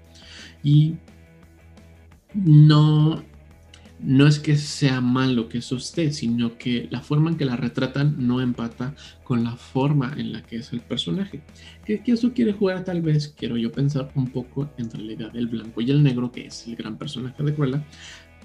y 0.63 0.97
no 2.35 3.23
no 3.99 4.27
es 4.27 4.39
que 4.39 4.57
sea 4.57 5.01
malo 5.01 5.49
que 5.49 5.59
eso 5.59 5.77
esté, 5.77 6.13
sino 6.13 6.59
que 6.59 6.89
la 6.91 7.01
forma 7.01 7.31
en 7.31 7.37
que 7.37 7.45
la 7.45 7.57
retratan 7.57 8.27
no 8.27 8.41
empata 8.41 8.95
con 9.25 9.43
la 9.43 9.57
forma 9.57 10.15
en 10.17 10.33
la 10.33 10.43
que 10.43 10.57
es 10.57 10.73
el 10.73 10.81
personaje. 10.81 11.43
Que, 11.85 12.03
eso 12.07 12.33
quiere 12.33 12.53
jugar 12.53 12.85
tal 12.85 13.01
vez, 13.03 13.29
quiero 13.37 13.57
yo 13.57 13.73
pensar 13.73 14.11
un 14.15 14.29
poco 14.29 14.71
entre 14.77 15.03
la 15.03 15.13
idea 15.13 15.29
del 15.29 15.47
blanco 15.47 15.81
y 15.81 15.91
el 15.91 16.03
negro, 16.03 16.31
que 16.31 16.47
es 16.47 16.67
el 16.67 16.77
gran 16.77 16.99
personaje 16.99 17.43
de 17.43 17.55
Cruella, 17.55 17.85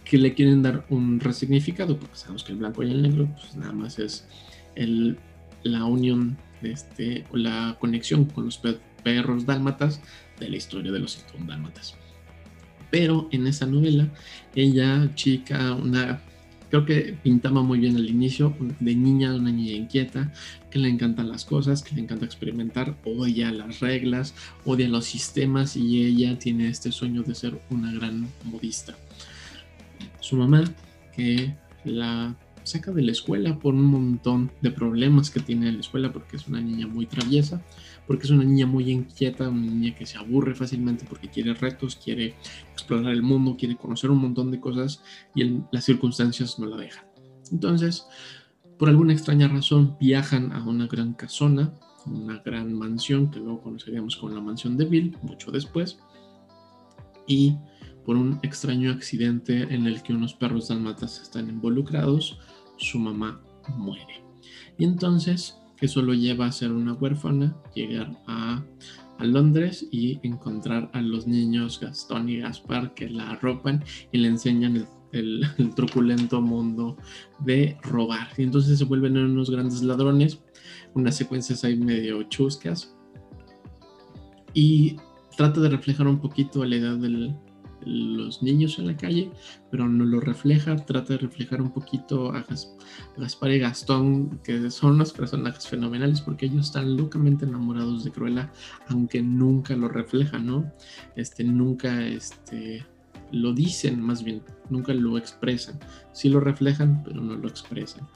que 0.05 0.17
le 0.17 0.33
quieren 0.33 0.61
dar 0.61 0.85
un 0.89 1.19
resignificado, 1.19 1.99
porque 1.99 2.15
sabemos 2.15 2.43
que 2.43 2.53
el 2.53 2.59
blanco 2.59 2.83
y 2.83 2.91
el 2.91 3.01
negro 3.01 3.29
pues 3.35 3.55
nada 3.55 3.73
más 3.73 3.99
es 3.99 4.27
el, 4.75 5.17
la 5.63 5.85
unión 5.85 6.37
de 6.61 6.71
este, 6.71 7.25
o 7.31 7.37
la 7.37 7.77
conexión 7.79 8.25
con 8.25 8.45
los 8.45 8.61
perros 9.03 9.45
dálmatas 9.45 10.01
de 10.39 10.49
la 10.49 10.57
historia 10.57 10.91
de 10.91 10.99
los 10.99 11.13
101 11.13 11.45
dálmatas. 11.45 11.95
Pero 12.91 13.27
en 13.31 13.47
esa 13.47 13.65
novela, 13.65 14.07
ella, 14.53 15.09
chica, 15.15 15.73
una 15.73 16.21
creo 16.71 16.85
que 16.85 17.17
pintaba 17.21 17.61
muy 17.61 17.79
bien 17.79 17.97
al 17.97 18.09
inicio, 18.09 18.55
de 18.79 18.95
niña, 18.95 19.35
una 19.35 19.51
niña 19.51 19.73
inquieta, 19.73 20.31
que 20.69 20.79
le 20.79 20.87
encantan 20.87 21.27
las 21.29 21.43
cosas, 21.43 21.83
que 21.83 21.93
le 21.93 22.01
encanta 22.01 22.25
experimentar, 22.25 22.97
odia 23.03 23.51
las 23.51 23.81
reglas, 23.81 24.33
odia 24.63 24.87
los 24.87 25.03
sistemas 25.03 25.75
y 25.75 26.05
ella 26.05 26.39
tiene 26.39 26.69
este 26.69 26.93
sueño 26.93 27.23
de 27.23 27.35
ser 27.35 27.59
una 27.69 27.91
gran 27.91 28.25
modista. 28.45 28.95
Su 30.21 30.37
mamá, 30.37 30.63
que 31.13 31.53
la 31.83 32.37
saca 32.63 32.91
de 32.91 33.01
la 33.01 33.11
escuela 33.11 33.59
por 33.59 33.73
un 33.73 33.85
montón 33.85 34.51
de 34.61 34.71
problemas 34.71 35.29
que 35.29 35.39
tiene 35.39 35.69
en 35.69 35.75
la 35.75 35.81
escuela, 35.81 36.11
porque 36.11 36.37
es 36.37 36.47
una 36.47 36.61
niña 36.61 36.87
muy 36.87 37.05
traviesa, 37.05 37.61
porque 38.07 38.23
es 38.25 38.29
una 38.29 38.43
niña 38.43 38.65
muy 38.65 38.89
inquieta, 38.91 39.49
una 39.49 39.61
niña 39.61 39.95
que 39.95 40.05
se 40.05 40.17
aburre 40.17 40.55
fácilmente 40.55 41.05
porque 41.07 41.29
quiere 41.29 41.53
retos, 41.53 41.95
quiere 41.95 42.35
explorar 42.73 43.13
el 43.13 43.23
mundo, 43.23 43.55
quiere 43.57 43.75
conocer 43.75 44.09
un 44.09 44.19
montón 44.19 44.51
de 44.51 44.59
cosas 44.59 45.01
y 45.35 45.61
las 45.71 45.85
circunstancias 45.85 46.59
no 46.59 46.65
la 46.65 46.77
dejan. 46.77 47.05
Entonces, 47.51 48.05
por 48.77 48.89
alguna 48.89 49.13
extraña 49.13 49.47
razón, 49.47 49.95
viajan 49.99 50.51
a 50.53 50.63
una 50.63 50.87
gran 50.87 51.13
casona, 51.13 51.73
una 52.05 52.39
gran 52.39 52.73
mansión 52.73 53.29
que 53.29 53.39
luego 53.39 53.61
conoceríamos 53.61 54.15
como 54.15 54.33
la 54.33 54.41
mansión 54.41 54.77
de 54.77 54.85
Bill, 54.85 55.17
mucho 55.21 55.51
después, 55.51 55.99
y 57.27 57.57
por 58.05 58.15
un 58.17 58.39
extraño 58.43 58.91
accidente 58.91 59.61
en 59.73 59.87
el 59.87 60.01
que 60.01 60.13
unos 60.13 60.33
perros 60.33 60.69
dalmatas 60.69 61.21
están 61.21 61.49
involucrados, 61.49 62.39
su 62.77 62.99
mamá 62.99 63.41
muere. 63.77 64.23
Y 64.77 64.85
entonces 64.85 65.57
eso 65.81 66.01
lo 66.01 66.13
lleva 66.13 66.45
a 66.45 66.51
ser 66.51 66.71
una 66.71 66.93
huérfana, 66.93 67.55
llegar 67.75 68.21
a, 68.27 68.63
Londres 69.19 69.87
y 69.91 70.19
encontrar 70.23 70.89
a 70.93 71.01
los 71.03 71.27
niños 71.27 71.79
Gastón 71.79 72.27
y 72.27 72.39
Gaspar 72.39 72.95
que 72.95 73.07
la 73.07 73.29
arropan 73.29 73.83
y 74.11 74.17
le 74.17 74.29
enseñan 74.29 74.87
el, 75.11 75.45
truculento 75.75 76.41
mundo 76.41 76.97
de 77.45 77.77
robar. 77.83 78.29
Y 78.35 78.41
entonces 78.41 78.79
se 78.79 78.85
vuelven 78.85 79.17
unos 79.17 79.51
grandes 79.51 79.83
ladrones, 79.83 80.39
unas 80.95 81.15
secuencias 81.17 81.63
ahí 81.63 81.75
medio 81.75 82.23
chuscas. 82.23 82.95
Y 84.55 84.95
trata 85.37 85.61
de 85.61 85.69
reflejar 85.69 86.07
un 86.07 86.19
poquito 86.19 86.65
la 86.65 86.77
edad 86.77 86.97
del, 86.97 87.35
los 87.85 88.41
niños 88.43 88.79
en 88.79 88.87
la 88.87 88.97
calle, 88.97 89.31
pero 89.69 89.87
no 89.87 90.05
lo 90.05 90.19
refleja, 90.19 90.75
trata 90.75 91.13
de 91.13 91.19
reflejar 91.19 91.61
un 91.61 91.71
poquito 91.71 92.31
a, 92.33 92.45
Gaspar 93.17 93.51
y 93.51 93.59
Gastón, 93.59 94.39
que 94.43 94.69
son 94.71 94.95
unos 94.95 95.13
personajes 95.13 95.67
fenomenales 95.67 96.21
porque 96.21 96.45
ellos 96.45 96.67
están 96.67 96.97
locamente 96.97 97.45
enamorados 97.45 98.03
de 98.03 98.11
Cruella, 98.11 98.51
aunque 98.87 99.21
nunca 99.21 99.75
lo 99.75 99.87
reflejan, 99.87 100.45
¿no? 100.45 100.71
Este, 101.15 101.43
nunca 101.43 102.05
este, 102.05 102.85
lo 103.31 103.53
dicen, 103.53 104.01
más 104.01 104.23
bien, 104.23 104.41
nunca 104.69 104.93
lo 104.93 105.17
expresan. 105.17 105.79
Sí 106.11 106.29
lo 106.29 106.39
reflejan, 106.39 107.03
pero 107.03 107.21
no 107.21 107.35
lo 107.35 107.47
expresan. 107.47 108.07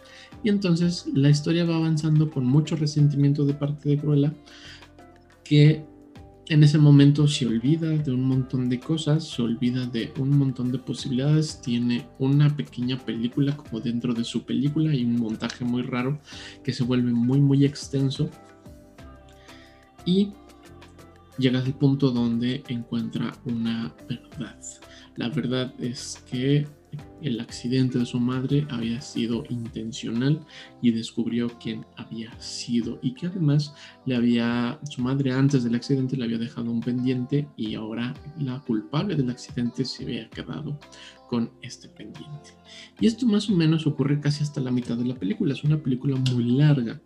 Y 0.43 0.49
entonces 0.49 1.07
la 1.13 1.29
historia 1.29 1.65
va 1.65 1.75
avanzando 1.75 2.29
con 2.29 2.45
mucho 2.45 2.75
resentimiento 2.75 3.45
de 3.45 3.53
parte 3.53 3.89
de 3.89 3.97
Cruella, 3.97 4.33
que 5.43 5.85
en 6.47 6.63
ese 6.63 6.77
momento 6.77 7.27
se 7.27 7.47
olvida 7.47 7.89
de 7.89 8.11
un 8.11 8.23
montón 8.23 8.69
de 8.69 8.79
cosas, 8.79 9.23
se 9.27 9.41
olvida 9.41 9.85
de 9.87 10.13
un 10.19 10.37
montón 10.37 10.71
de 10.71 10.77
posibilidades, 10.77 11.59
tiene 11.61 12.07
una 12.19 12.55
pequeña 12.55 12.97
película 12.97 13.57
como 13.57 13.79
dentro 13.79 14.13
de 14.13 14.23
su 14.23 14.43
película 14.43 14.93
y 14.93 15.03
un 15.03 15.15
montaje 15.15 15.65
muy 15.65 15.81
raro 15.81 16.19
que 16.63 16.71
se 16.71 16.83
vuelve 16.83 17.11
muy 17.11 17.39
muy 17.39 17.65
extenso 17.65 18.29
y 20.05 20.33
llega 21.37 21.59
al 21.59 21.73
punto 21.73 22.11
donde 22.11 22.63
encuentra 22.67 23.35
una 23.45 23.93
verdad. 24.07 24.59
La 25.15 25.29
verdad 25.29 25.73
es 25.79 26.23
que 26.29 26.67
el 27.21 27.39
accidente 27.39 27.99
de 27.99 28.05
su 28.05 28.19
madre 28.19 28.67
había 28.69 29.01
sido 29.01 29.43
intencional 29.49 30.45
y 30.81 30.91
descubrió 30.91 31.49
quién 31.59 31.85
había 31.97 32.37
sido 32.39 32.99
y 33.01 33.13
que 33.13 33.27
además 33.27 33.73
le 34.05 34.15
había 34.15 34.79
su 34.89 35.01
madre 35.01 35.31
antes 35.31 35.63
del 35.63 35.75
accidente 35.75 36.17
le 36.17 36.25
había 36.25 36.37
dejado 36.37 36.71
un 36.71 36.81
pendiente 36.81 37.47
y 37.57 37.75
ahora 37.75 38.13
la 38.37 38.59
culpable 38.61 39.15
del 39.15 39.29
accidente 39.29 39.85
se 39.85 40.03
había 40.03 40.29
quedado 40.29 40.79
con 41.29 41.51
este 41.61 41.89
pendiente. 41.89 42.51
Y 42.99 43.07
esto 43.07 43.25
más 43.25 43.49
o 43.49 43.55
menos 43.55 43.87
ocurre 43.87 44.19
casi 44.19 44.43
hasta 44.43 44.61
la 44.61 44.71
mitad 44.71 44.97
de 44.97 45.05
la 45.05 45.15
película, 45.15 45.53
es 45.53 45.63
una 45.63 45.81
película 45.81 46.15
muy 46.15 46.43
larga. 46.43 47.01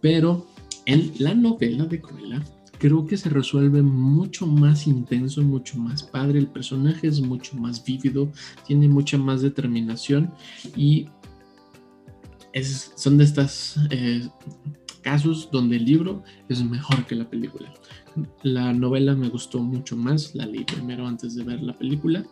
Pero 0.00 0.46
en 0.86 1.12
la 1.18 1.34
novela 1.34 1.84
de 1.84 2.00
Cruella 2.00 2.42
creo 2.80 3.06
que 3.06 3.18
se 3.18 3.28
resuelve 3.28 3.82
mucho 3.82 4.46
más 4.46 4.86
intenso, 4.86 5.42
mucho 5.42 5.78
más 5.78 6.02
padre. 6.02 6.38
El 6.38 6.48
personaje 6.48 7.06
es 7.06 7.20
mucho 7.20 7.56
más 7.56 7.84
vívido, 7.84 8.32
tiene 8.66 8.88
mucha 8.88 9.18
más 9.18 9.42
determinación 9.42 10.32
y 10.74 11.06
son 12.96 13.18
de 13.18 13.24
estos 13.24 13.76
eh, 13.90 14.26
casos 15.02 15.50
donde 15.52 15.76
el 15.76 15.84
libro 15.84 16.24
es 16.48 16.64
mejor 16.64 17.06
que 17.06 17.14
la 17.14 17.28
película. 17.28 17.72
La 18.42 18.72
novela 18.72 19.14
me 19.14 19.28
gustó 19.28 19.60
mucho 19.60 19.96
más, 19.96 20.34
la 20.34 20.46
leí 20.46 20.64
primero 20.64 21.06
antes 21.06 21.34
de 21.34 21.44
ver 21.44 21.62
la 21.62 21.74
película. 21.74 22.24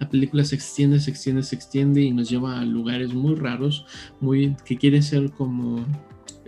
La 0.00 0.08
película 0.08 0.44
se 0.44 0.56
extiende, 0.56 0.98
se 0.98 1.10
extiende, 1.10 1.42
se 1.42 1.54
extiende 1.54 2.00
y 2.02 2.10
nos 2.10 2.28
lleva 2.28 2.58
a 2.58 2.64
lugares 2.64 3.12
muy 3.12 3.34
raros, 3.34 3.84
muy 4.18 4.56
que 4.64 4.76
quiere 4.78 5.02
ser 5.02 5.30
como 5.30 5.84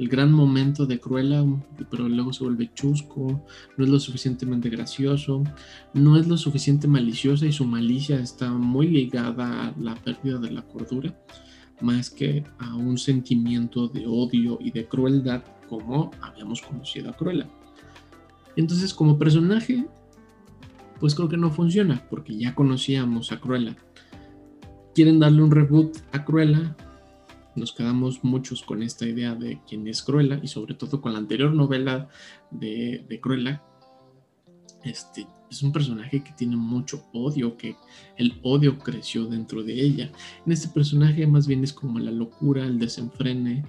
el 0.02 0.08
gran 0.08 0.32
momento 0.32 0.84
de 0.84 0.98
Cruella, 0.98 1.44
pero 1.88 2.08
luego 2.08 2.32
se 2.32 2.42
vuelve 2.42 2.72
chusco, 2.74 3.46
no 3.76 3.84
es 3.84 3.88
lo 3.88 4.00
suficientemente 4.00 4.68
gracioso, 4.68 5.44
no 5.94 6.18
es 6.18 6.26
lo 6.26 6.36
suficiente 6.36 6.88
maliciosa 6.88 7.46
y 7.46 7.52
su 7.52 7.64
malicia 7.64 8.18
está 8.18 8.50
muy 8.50 8.88
ligada 8.88 9.68
a 9.68 9.74
la 9.78 9.94
pérdida 9.94 10.40
de 10.40 10.50
la 10.50 10.62
cordura, 10.62 11.16
más 11.80 12.10
que 12.10 12.42
a 12.58 12.74
un 12.74 12.98
sentimiento 12.98 13.86
de 13.86 14.04
odio 14.08 14.58
y 14.60 14.72
de 14.72 14.88
crueldad 14.88 15.44
como 15.68 16.10
habíamos 16.20 16.60
conocido 16.62 17.10
a 17.10 17.12
Cruella. 17.12 17.48
Entonces, 18.56 18.92
como 18.92 19.20
personaje, 19.20 19.86
pues 20.98 21.14
creo 21.14 21.28
que 21.28 21.36
no 21.36 21.52
funciona, 21.52 22.04
porque 22.10 22.36
ya 22.36 22.56
conocíamos 22.56 23.30
a 23.30 23.38
Cruella. 23.38 23.76
Quieren 24.96 25.20
darle 25.20 25.44
un 25.44 25.52
reboot 25.52 25.98
a 26.10 26.24
Cruella, 26.24 26.76
nos 27.54 27.72
quedamos 27.72 28.24
muchos 28.24 28.62
con 28.62 28.82
esta 28.82 29.06
idea 29.06 29.34
de 29.34 29.60
quién 29.68 29.86
es 29.88 30.02
Cruella 30.02 30.40
y 30.42 30.48
sobre 30.48 30.74
todo 30.74 31.00
con 31.00 31.12
la 31.12 31.18
anterior 31.18 31.52
novela 31.52 32.08
de, 32.50 33.04
de 33.08 33.20
Cruella. 33.20 33.62
Este, 34.84 35.26
es 35.50 35.62
un 35.62 35.70
personaje 35.70 36.24
que 36.24 36.32
tiene 36.32 36.56
mucho 36.56 37.04
odio, 37.12 37.56
que 37.56 37.76
el 38.16 38.40
odio 38.42 38.78
creció 38.78 39.26
dentro 39.26 39.62
de 39.62 39.74
ella. 39.80 40.10
En 40.46 40.52
este 40.52 40.68
personaje 40.68 41.26
más 41.26 41.46
bien 41.46 41.62
es 41.62 41.72
como 41.72 41.98
la 41.98 42.10
locura, 42.10 42.64
el 42.64 42.78
desenfrene. 42.78 43.64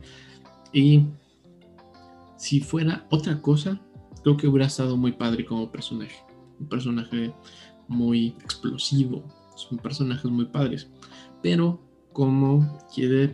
Y 0.72 1.06
si 2.38 2.62
fuera 2.62 3.06
otra 3.12 3.42
cosa, 3.42 3.82
creo 4.24 4.38
que 4.38 4.48
hubiera 4.48 4.68
estado 4.68 4.98
muy 4.98 5.12
padre 5.12 5.46
como 5.46 5.72
personaje. 5.72 6.16
Un 6.60 6.68
personaje 6.68 7.34
muy 7.88 8.36
explosivo, 8.42 9.24
son 9.56 9.78
personajes 9.78 10.32
muy 10.32 10.46
padres. 10.46 10.90
Pero 11.42 11.82
como 12.14 12.78
quiere 12.94 13.28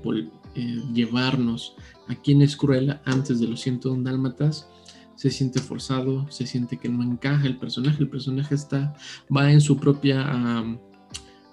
eh, 0.59 0.83
llevarnos 0.93 1.75
a 2.07 2.15
quien 2.15 2.41
es 2.41 2.55
Cruella 2.55 3.01
antes 3.05 3.39
de 3.39 3.47
los 3.47 3.61
101 3.61 4.03
dálmatas, 4.03 4.67
se 5.15 5.31
siente 5.31 5.59
forzado, 5.59 6.29
se 6.31 6.47
siente 6.47 6.77
que 6.77 6.87
no 6.87 7.03
encaja 7.03 7.45
el 7.45 7.57
personaje, 7.57 8.01
el 8.01 8.09
personaje 8.09 8.55
está, 8.55 8.95
va 9.35 9.51
en 9.51 9.61
su 9.61 9.77
propia... 9.77 10.25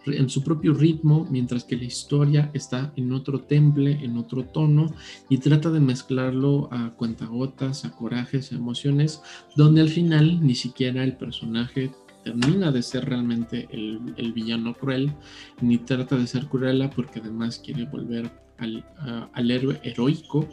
en 0.06 0.28
su 0.30 0.44
propio 0.44 0.72
ritmo, 0.72 1.26
mientras 1.28 1.64
que 1.64 1.76
la 1.76 1.82
historia 1.82 2.48
está 2.54 2.92
en 2.94 3.12
otro 3.12 3.40
temple, 3.40 3.98
en 4.04 4.16
otro 4.18 4.44
tono, 4.44 4.94
y 5.28 5.38
trata 5.38 5.72
de 5.72 5.80
mezclarlo 5.80 6.68
a 6.72 6.90
cuentagotas, 6.90 7.84
a 7.84 7.90
corajes, 7.90 8.52
a 8.52 8.54
emociones, 8.54 9.20
donde 9.56 9.80
al 9.80 9.88
final 9.88 10.46
ni 10.46 10.54
siquiera 10.54 11.02
el 11.02 11.16
personaje 11.16 11.90
termina 12.22 12.70
de 12.70 12.82
ser 12.82 13.04
realmente 13.04 13.68
el, 13.72 14.14
el 14.16 14.32
villano 14.32 14.74
cruel, 14.74 15.12
ni 15.60 15.78
trata 15.78 16.16
de 16.16 16.28
ser 16.28 16.46
cruela 16.46 16.88
porque 16.90 17.18
además 17.18 17.58
quiere 17.58 17.84
volver 17.86 18.45
al, 18.58 19.50
héroe 19.50 19.80
heroico, 19.82 20.48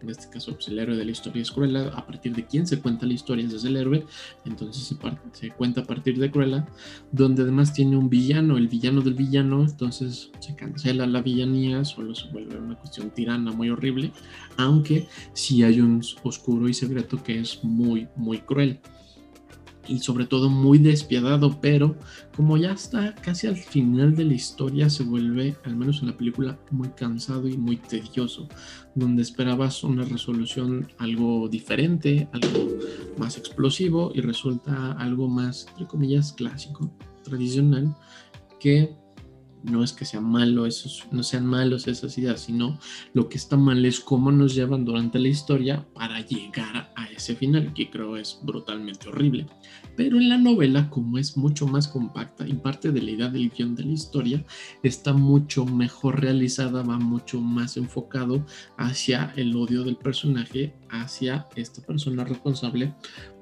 en 0.00 0.10
este 0.10 0.28
caso 0.28 0.52
pues, 0.54 0.66
el 0.68 0.78
héroe 0.78 0.96
de 0.96 1.04
la 1.04 1.12
historia 1.12 1.42
es 1.42 1.52
Cruella, 1.52 1.88
a 1.94 2.04
partir 2.04 2.34
de 2.34 2.44
quién 2.44 2.66
se 2.66 2.80
cuenta 2.80 3.06
la 3.06 3.12
historia 3.12 3.46
es 3.46 3.64
el 3.64 3.76
héroe, 3.76 4.04
entonces 4.44 4.82
se, 4.82 4.96
se, 5.32 5.50
cuenta 5.50 5.82
a 5.82 5.84
partir 5.84 6.18
de 6.18 6.30
Cruella, 6.30 6.66
donde 7.12 7.42
además 7.42 7.72
tiene 7.72 7.96
un 7.96 8.08
villano, 8.08 8.56
el 8.56 8.68
villano 8.68 9.00
del 9.00 9.14
villano, 9.14 9.62
entonces 9.62 10.30
se 10.40 10.56
cancela 10.56 11.06
la 11.06 11.22
villanía, 11.22 11.84
solo 11.84 12.14
se 12.14 12.28
vuelve 12.28 12.58
una 12.58 12.76
cuestión 12.76 13.10
tirana 13.10 13.52
muy 13.52 13.70
horrible, 13.70 14.10
aunque 14.56 15.06
sí 15.34 15.62
hay 15.62 15.80
un 15.80 16.02
oscuro 16.24 16.68
y 16.68 16.74
secreto 16.74 17.22
que 17.22 17.38
es 17.38 17.62
muy, 17.62 18.08
muy 18.16 18.38
cruel 18.38 18.80
y 19.88 19.98
sobre 19.98 20.26
todo 20.26 20.48
muy 20.48 20.78
despiadado, 20.78 21.60
pero 21.60 21.96
como 22.36 22.56
ya 22.56 22.72
está 22.72 23.14
casi 23.14 23.46
al 23.46 23.56
final 23.56 24.14
de 24.14 24.24
la 24.24 24.34
historia 24.34 24.88
se 24.90 25.02
vuelve, 25.02 25.56
al 25.64 25.76
menos 25.76 26.00
en 26.00 26.08
la 26.08 26.16
película, 26.16 26.58
muy 26.70 26.88
cansado 26.90 27.48
y 27.48 27.56
muy 27.56 27.76
tedioso, 27.76 28.48
donde 28.94 29.22
esperabas 29.22 29.82
una 29.84 30.04
resolución 30.04 30.88
algo 30.98 31.48
diferente, 31.48 32.28
algo 32.32 32.78
más 33.18 33.36
explosivo 33.36 34.12
y 34.14 34.20
resulta 34.20 34.92
algo 34.92 35.28
más, 35.28 35.66
entre 35.70 35.86
comillas, 35.86 36.32
clásico, 36.32 36.92
tradicional, 37.24 37.94
que 38.60 38.96
no 39.64 39.84
es 39.84 39.92
que 39.92 40.04
sea 40.04 40.20
malo 40.20 40.66
esos, 40.66 41.06
no 41.10 41.22
sean 41.22 41.46
malos 41.46 41.86
esas 41.86 42.16
ideas, 42.18 42.40
sino 42.40 42.78
lo 43.12 43.28
que 43.28 43.36
está 43.36 43.56
mal 43.56 43.84
es 43.84 44.00
cómo 44.00 44.32
nos 44.32 44.54
llevan 44.54 44.84
durante 44.84 45.18
la 45.18 45.28
historia 45.28 45.86
para 45.94 46.20
llegar 46.20 46.91
final, 47.36 47.72
que 47.74 47.90
creo 47.90 48.16
es 48.16 48.40
brutalmente 48.42 49.08
horrible. 49.08 49.46
Pero 49.96 50.16
en 50.16 50.28
la 50.28 50.38
novela, 50.38 50.90
como 50.90 51.18
es 51.18 51.36
mucho 51.36 51.66
más 51.66 51.88
compacta 51.88 52.46
y 52.46 52.54
parte 52.54 52.90
de 52.90 53.02
la 53.02 53.10
idea 53.10 53.28
del 53.28 53.50
guion 53.50 53.74
de 53.74 53.84
la 53.84 53.92
historia, 53.92 54.44
está 54.82 55.12
mucho 55.12 55.64
mejor 55.64 56.20
realizada, 56.20 56.82
va 56.82 56.98
mucho 56.98 57.40
más 57.40 57.76
enfocado 57.76 58.44
hacia 58.76 59.32
el 59.36 59.54
odio 59.54 59.84
del 59.84 59.96
personaje, 59.96 60.74
hacia 60.90 61.46
esta 61.56 61.82
persona 61.82 62.24
responsable 62.24 62.92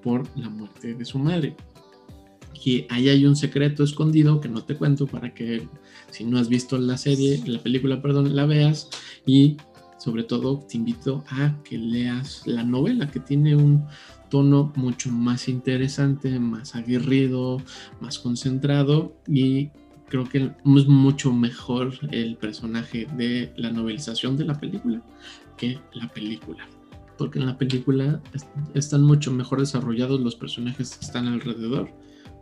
por 0.03 0.29
la 0.39 0.51
muerte 0.51 0.95
de 0.95 1.05
su 1.05 1.19
madre 1.19 1.57
que 2.63 2.87
ahí 2.91 3.09
hay 3.09 3.25
un 3.25 3.37
secreto 3.37 3.83
escondido 3.83 4.41
que 4.41 4.49
no 4.49 4.63
te 4.63 4.77
cuento 4.77 5.07
para 5.07 5.33
que 5.33 5.67
si 6.11 6.25
no 6.25 6.39
has 6.39 6.49
visto 6.49 6.79
la 6.79 6.99
serie, 6.99 7.43
la 7.47 7.63
película, 7.63 8.03
perdón, 8.03 8.37
la 8.37 8.45
veas 8.47 8.91
y 9.27 9.57
sobre 10.01 10.25
todo 10.25 10.59
te 10.61 10.79
invito 10.79 11.23
a 11.29 11.55
que 11.63 11.77
leas 11.77 12.47
la 12.47 12.65
novela 12.65 13.11
que 13.11 13.21
tiene 13.21 13.55
un 13.55 13.85
tono 14.31 14.73
mucho 14.77 15.11
más 15.11 15.47
interesante, 15.47 16.39
más 16.41 16.75
aguerrido, 16.75 17.59
más 18.01 18.19
concentrado 18.19 19.15
y 19.29 19.69
creo 20.09 20.25
que 20.25 20.39
es 20.39 20.87
mucho 20.87 21.33
mejor 21.35 21.93
el 22.13 22.37
personaje 22.39 23.07
de 23.17 23.53
la 23.57 23.71
novelización 23.71 24.39
de 24.39 24.47
la 24.47 24.59
película 24.59 25.03
que 25.59 25.79
la 25.93 26.09
película. 26.09 26.67
Porque 27.19 27.39
en 27.39 27.45
la 27.45 27.59
película 27.59 28.23
están 28.73 29.03
mucho 29.03 29.31
mejor 29.31 29.61
desarrollados 29.61 30.19
los 30.21 30.35
personajes 30.35 30.97
que 30.97 31.05
están 31.05 31.27
alrededor 31.27 31.91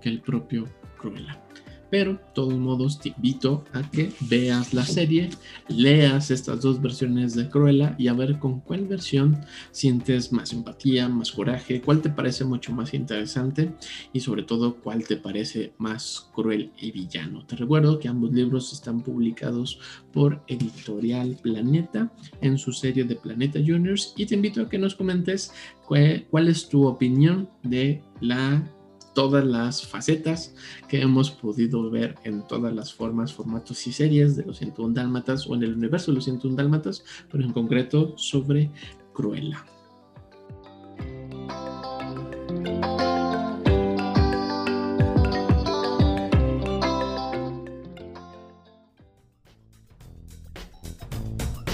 que 0.01 0.11
el 0.11 0.21
propio 0.21 0.65
Cruella. 0.97 1.48
Pero, 1.91 2.13
de 2.13 2.21
todos 2.35 2.55
modos, 2.55 2.99
te 3.01 3.11
invito 3.11 3.65
a 3.73 3.83
que 3.91 4.13
veas 4.21 4.75
la 4.75 4.85
serie, 4.85 5.31
leas 5.69 6.31
estas 6.31 6.61
dos 6.61 6.81
versiones 6.81 7.35
de 7.35 7.49
Cruella 7.49 7.95
y 7.99 8.09
a 8.09 8.13
ver 8.13 8.39
con 8.39 8.61
cuál 8.61 8.87
versión 8.87 9.41
sientes 9.71 10.33
más 10.33 10.53
empatía, 10.53 11.09
más 11.09 11.33
coraje, 11.33 11.81
cuál 11.81 12.03
te 12.03 12.11
parece 12.11 12.45
mucho 12.45 12.73
más 12.73 12.95
interesante 12.95 13.73
y 14.13 14.21
sobre 14.21 14.43
todo 14.43 14.77
cuál 14.77 15.05
te 15.05 15.17
parece 15.17 15.73
más 15.79 16.29
cruel 16.35 16.73
y 16.79 16.93
villano. 16.93 17.45
Te 17.47 17.57
recuerdo 17.57 17.99
que 17.99 18.09
ambos 18.09 18.33
libros 18.33 18.73
están 18.73 19.01
publicados 19.01 19.79
por 20.13 20.43
Editorial 20.47 21.39
Planeta 21.43 22.13
en 22.41 22.59
su 22.59 22.73
serie 22.73 23.05
de 23.05 23.17
Planeta 23.17 23.59
Juniors 23.59 24.15
y 24.17 24.27
te 24.27 24.35
invito 24.35 24.63
a 24.63 24.69
que 24.69 24.79
nos 24.79 24.95
comentes 24.95 25.53
cuál 25.87 26.49
es 26.49 26.69
tu 26.69 26.87
opinión 26.87 27.49
de 27.63 28.03
la 28.21 28.63
todas 29.19 29.45
las 29.45 29.85
facetas 29.85 30.55
que 30.89 31.01
hemos 31.01 31.33
podido 31.33 31.91
ver 31.91 32.15
en 32.23 32.47
todas 32.47 32.73
las 32.73 32.95
formas, 32.95 33.33
formatos 33.33 33.85
y 33.89 33.93
series 33.93 34.37
de 34.37 34.45
los 34.45 34.59
101 34.59 34.95
Dálmatas 34.95 35.45
o 35.49 35.57
en 35.57 35.65
el 35.65 35.75
universo 35.75 36.13
de 36.13 36.15
los 36.15 36.25
101 36.27 36.55
Dálmatas, 36.55 37.03
pero 37.29 37.43
en 37.43 37.53
concreto 37.53 38.17
sobre 38.17 38.71
Cruella. 39.13 39.67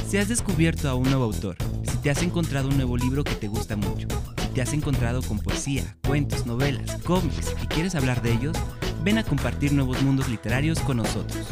Si 0.09 0.16
has 0.16 0.30
descubierto 0.30 0.88
a 0.88 0.94
un 0.94 1.02
nuevo 1.02 1.24
autor, 1.24 1.59
si 1.83 1.98
te 1.98 2.09
has 2.09 2.22
encontrado 2.22 2.70
un 2.70 2.76
nuevo 2.78 2.96
libro 2.96 3.22
que 3.22 3.35
te 3.35 3.48
gusta 3.48 3.76
mucho, 3.76 4.09
te 4.55 4.62
has 4.62 4.73
encontrado 4.73 5.21
con 5.23 5.40
poesía, 5.40 5.97
cuentos, 6.07 6.47
novelas, 6.47 6.99
cómics 7.03 7.55
y 7.61 7.67
quieres 7.67 7.97
hablar 7.97 8.23
de 8.23 8.33
ellos, 8.33 8.57
ven 9.03 9.19
a 9.19 9.25
compartir 9.25 9.73
nuevos 9.73 10.01
mundos 10.03 10.29
literarios 10.29 10.79
con 10.81 10.99
nosotros. 10.99 11.45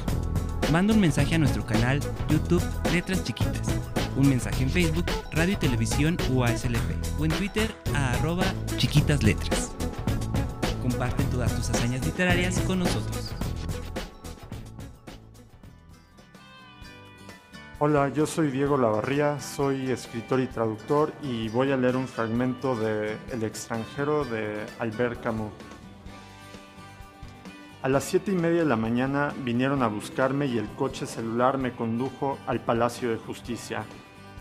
Manda 0.71 0.95
un 0.95 1.01
mensaje 1.01 1.35
a 1.35 1.39
nuestro 1.39 1.67
canal 1.67 2.01
YouTube 2.31 2.63
Letras 2.93 3.25
Chiquitas, 3.25 3.69
un 4.17 4.29
mensaje 4.29 4.63
en 4.63 4.71
Facebook, 4.71 5.07
Radio 5.33 5.55
y 5.55 5.57
Televisión 5.57 6.17
UASLP 6.31 7.19
o 7.19 7.25
en 7.25 7.33
Twitter 7.33 7.75
a 7.93 8.13
arroba 8.13 8.45
chiquitas 8.77 9.25
letras. 9.25 9.73
Comparte 10.81 11.25
todas 11.25 11.55
tus 11.57 11.71
hazañas 11.71 12.07
literarias 12.07 12.61
con 12.61 12.79
nosotros. 12.79 13.35
Hola, 17.85 18.11
yo 18.11 18.27
soy 18.27 18.53
Diego 18.53 18.79
Lavarría, 18.79 19.41
soy 19.41 19.91
escritor 19.91 20.39
y 20.39 20.47
traductor 20.47 21.13
y 21.21 21.49
voy 21.49 21.73
a 21.73 21.77
leer 21.77 21.97
un 21.97 22.07
fragmento 22.07 22.77
de 22.77 23.17
El 23.33 23.43
extranjero 23.43 24.25
de 24.25 24.65
Albert 24.79 25.21
Camus. 25.21 25.53
A 27.83 27.89
las 27.89 28.05
siete 28.05 28.31
y 28.31 28.37
media 28.37 28.61
de 28.61 28.69
la 28.69 28.77
mañana 28.77 29.35
vinieron 29.43 29.83
a 29.83 29.89
buscarme 29.89 30.47
y 30.47 30.59
el 30.59 30.69
coche 30.77 31.07
celular 31.07 31.59
me 31.59 31.73
condujo 31.73 32.39
al 32.47 32.61
Palacio 32.61 33.11
de 33.11 33.17
Justicia. 33.17 33.83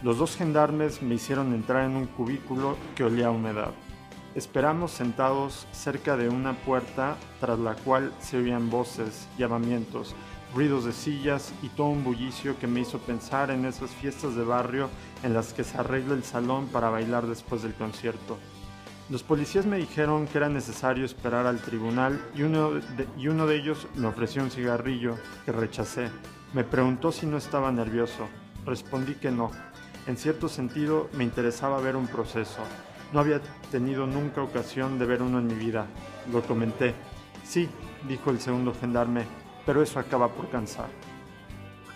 Los 0.03 0.19
dos 0.19 0.35
gendarmes 0.37 1.01
me 1.01 1.15
hicieron 1.15 1.51
entrar 1.51 1.85
en 1.85 1.95
un 1.95 2.05
cubículo 2.05 2.77
que 2.93 3.05
olía 3.05 3.29
a 3.29 3.31
humedad. 3.31 3.71
Esperamos 4.35 4.91
sentados 4.91 5.67
cerca 5.71 6.15
de 6.15 6.29
una 6.29 6.53
puerta 6.53 7.17
tras 7.39 7.57
la 7.57 7.73
cual 7.73 8.13
se 8.19 8.37
oían 8.37 8.69
voces, 8.69 9.27
llamamientos, 9.39 10.15
ruidos 10.53 10.85
de 10.85 10.91
sillas 10.91 11.53
y 11.61 11.69
todo 11.69 11.87
un 11.87 12.03
bullicio 12.03 12.57
que 12.59 12.67
me 12.67 12.81
hizo 12.81 12.99
pensar 12.99 13.51
en 13.51 13.65
esas 13.65 13.91
fiestas 13.91 14.35
de 14.35 14.43
barrio 14.43 14.89
en 15.23 15.33
las 15.33 15.53
que 15.53 15.63
se 15.63 15.77
arregla 15.77 16.13
el 16.13 16.23
salón 16.23 16.67
para 16.67 16.89
bailar 16.89 17.27
después 17.27 17.61
del 17.61 17.73
concierto. 17.73 18.37
Los 19.09 19.23
policías 19.23 19.65
me 19.65 19.77
dijeron 19.77 20.27
que 20.27 20.37
era 20.37 20.49
necesario 20.49 21.03
esperar 21.03 21.45
al 21.45 21.59
tribunal 21.59 22.21
y 22.35 22.43
uno 22.43 22.71
de, 22.71 23.07
y 23.17 23.27
uno 23.27 23.45
de 23.45 23.57
ellos 23.57 23.87
me 23.95 24.07
ofreció 24.07 24.41
un 24.41 24.51
cigarrillo 24.51 25.17
que 25.45 25.51
rechacé. 25.51 26.09
Me 26.53 26.63
preguntó 26.63 27.11
si 27.11 27.25
no 27.25 27.37
estaba 27.37 27.71
nervioso. 27.71 28.27
Respondí 28.65 29.15
que 29.15 29.31
no. 29.31 29.51
En 30.07 30.17
cierto 30.17 30.47
sentido 30.47 31.09
me 31.13 31.23
interesaba 31.23 31.81
ver 31.81 31.95
un 31.95 32.07
proceso. 32.07 32.61
No 33.11 33.19
había 33.19 33.41
tenido 33.69 34.07
nunca 34.07 34.41
ocasión 34.41 34.97
de 34.97 35.05
ver 35.05 35.21
uno 35.21 35.39
en 35.39 35.47
mi 35.47 35.55
vida. 35.55 35.87
Lo 36.31 36.41
comenté. 36.43 36.93
Sí, 37.43 37.67
dijo 38.07 38.29
el 38.29 38.39
segundo 38.39 38.73
gendarme, 38.73 39.25
pero 39.65 39.81
eso 39.81 39.99
acaba 39.99 40.29
por 40.29 40.49
cansar. 40.49 40.89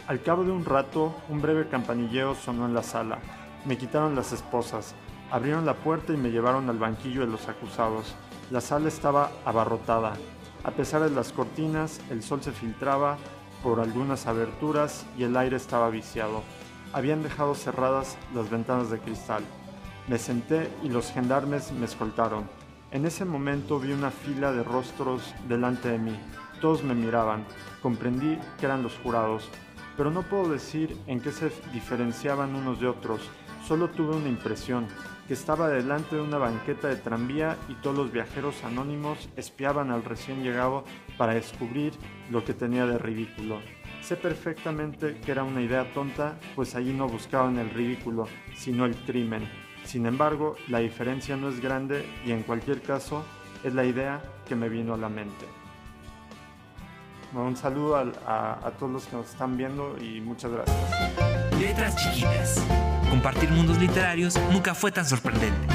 Al 0.07 0.21
cabo 0.21 0.43
de 0.43 0.51
un 0.51 0.65
rato, 0.65 1.15
un 1.29 1.41
breve 1.41 1.67
campanilleo 1.67 2.35
sonó 2.35 2.65
en 2.65 2.73
la 2.73 2.83
sala. 2.83 3.19
Me 3.65 3.77
quitaron 3.77 4.15
las 4.15 4.33
esposas, 4.33 4.93
abrieron 5.31 5.65
la 5.65 5.73
puerta 5.73 6.13
y 6.13 6.17
me 6.17 6.29
llevaron 6.29 6.69
al 6.69 6.77
banquillo 6.77 7.21
de 7.21 7.31
los 7.31 7.47
acusados. 7.47 8.13
La 8.51 8.61
sala 8.61 8.87
estaba 8.87 9.31
abarrotada. 9.45 10.13
A 10.63 10.71
pesar 10.71 11.01
de 11.01 11.09
las 11.09 11.31
cortinas, 11.31 11.99
el 12.11 12.21
sol 12.21 12.43
se 12.43 12.51
filtraba 12.51 13.17
por 13.63 13.79
algunas 13.79 14.27
aberturas 14.27 15.07
y 15.17 15.23
el 15.23 15.35
aire 15.35 15.57
estaba 15.57 15.89
viciado. 15.89 16.43
Habían 16.93 17.23
dejado 17.23 17.55
cerradas 17.55 18.17
las 18.35 18.49
ventanas 18.49 18.91
de 18.91 18.99
cristal. 18.99 19.43
Me 20.07 20.19
senté 20.19 20.69
y 20.83 20.89
los 20.89 21.11
gendarmes 21.11 21.71
me 21.71 21.85
escoltaron. 21.85 22.47
En 22.91 23.05
ese 23.05 23.25
momento 23.25 23.79
vi 23.79 23.91
una 23.91 24.11
fila 24.11 24.51
de 24.51 24.63
rostros 24.63 25.33
delante 25.47 25.89
de 25.89 25.97
mí. 25.97 26.15
Todos 26.65 26.83
me 26.83 26.95
miraban. 26.95 27.45
Comprendí 27.79 28.39
que 28.57 28.65
eran 28.65 28.81
los 28.81 28.97
jurados, 28.97 29.47
pero 29.95 30.09
no 30.09 30.23
puedo 30.23 30.49
decir 30.49 30.97
en 31.05 31.21
qué 31.21 31.31
se 31.31 31.51
diferenciaban 31.71 32.55
unos 32.55 32.79
de 32.79 32.87
otros. 32.87 33.21
Solo 33.67 33.91
tuve 33.91 34.15
una 34.15 34.29
impresión, 34.29 34.87
que 35.27 35.35
estaba 35.35 35.69
delante 35.69 36.15
de 36.15 36.23
una 36.23 36.39
banqueta 36.39 36.87
de 36.87 36.95
tranvía 36.95 37.55
y 37.69 37.75
todos 37.75 37.95
los 37.95 38.11
viajeros 38.11 38.63
anónimos 38.63 39.29
espiaban 39.35 39.91
al 39.91 40.03
recién 40.03 40.41
llegado 40.41 40.85
para 41.19 41.35
descubrir 41.35 41.93
lo 42.31 42.43
que 42.43 42.55
tenía 42.55 42.87
de 42.87 42.97
ridículo. 42.97 43.59
Sé 44.01 44.15
perfectamente 44.15 45.19
que 45.23 45.33
era 45.33 45.43
una 45.43 45.61
idea 45.61 45.93
tonta, 45.93 46.39
pues 46.55 46.73
allí 46.73 46.93
no 46.93 47.07
buscaban 47.07 47.59
el 47.59 47.69
ridículo, 47.69 48.27
sino 48.55 48.85
el 48.85 48.95
crimen. 48.95 49.47
Sin 49.83 50.07
embargo, 50.07 50.55
la 50.67 50.79
diferencia 50.79 51.37
no 51.37 51.47
es 51.49 51.61
grande 51.61 52.03
y 52.25 52.31
en 52.31 52.41
cualquier 52.41 52.81
caso 52.81 53.23
es 53.63 53.75
la 53.75 53.85
idea 53.85 54.19
que 54.47 54.55
me 54.55 54.67
vino 54.67 54.95
a 54.95 54.97
la 54.97 55.09
mente. 55.09 55.45
Un 57.33 57.55
saludo 57.55 57.97
a, 57.97 58.71
todos 58.79 58.91
los 58.91 59.05
que 59.05 59.15
nos 59.15 59.29
están 59.29 59.57
viendo 59.57 59.95
y 59.99 60.21
muchas 60.21 60.51
gracias. 60.51 60.77
Letras 61.59 61.95
chiquitas. 61.95 62.61
Compartir 63.09 63.49
mundos 63.51 63.77
literarios 63.77 64.39
nunca 64.51 64.73
fue 64.73 64.91
tan 64.91 65.05
sorprendente. 65.05 65.67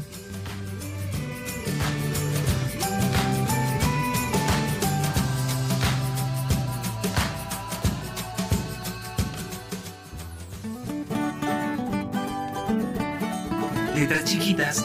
Letras 13.95 14.25
Chiquitas 14.25 14.85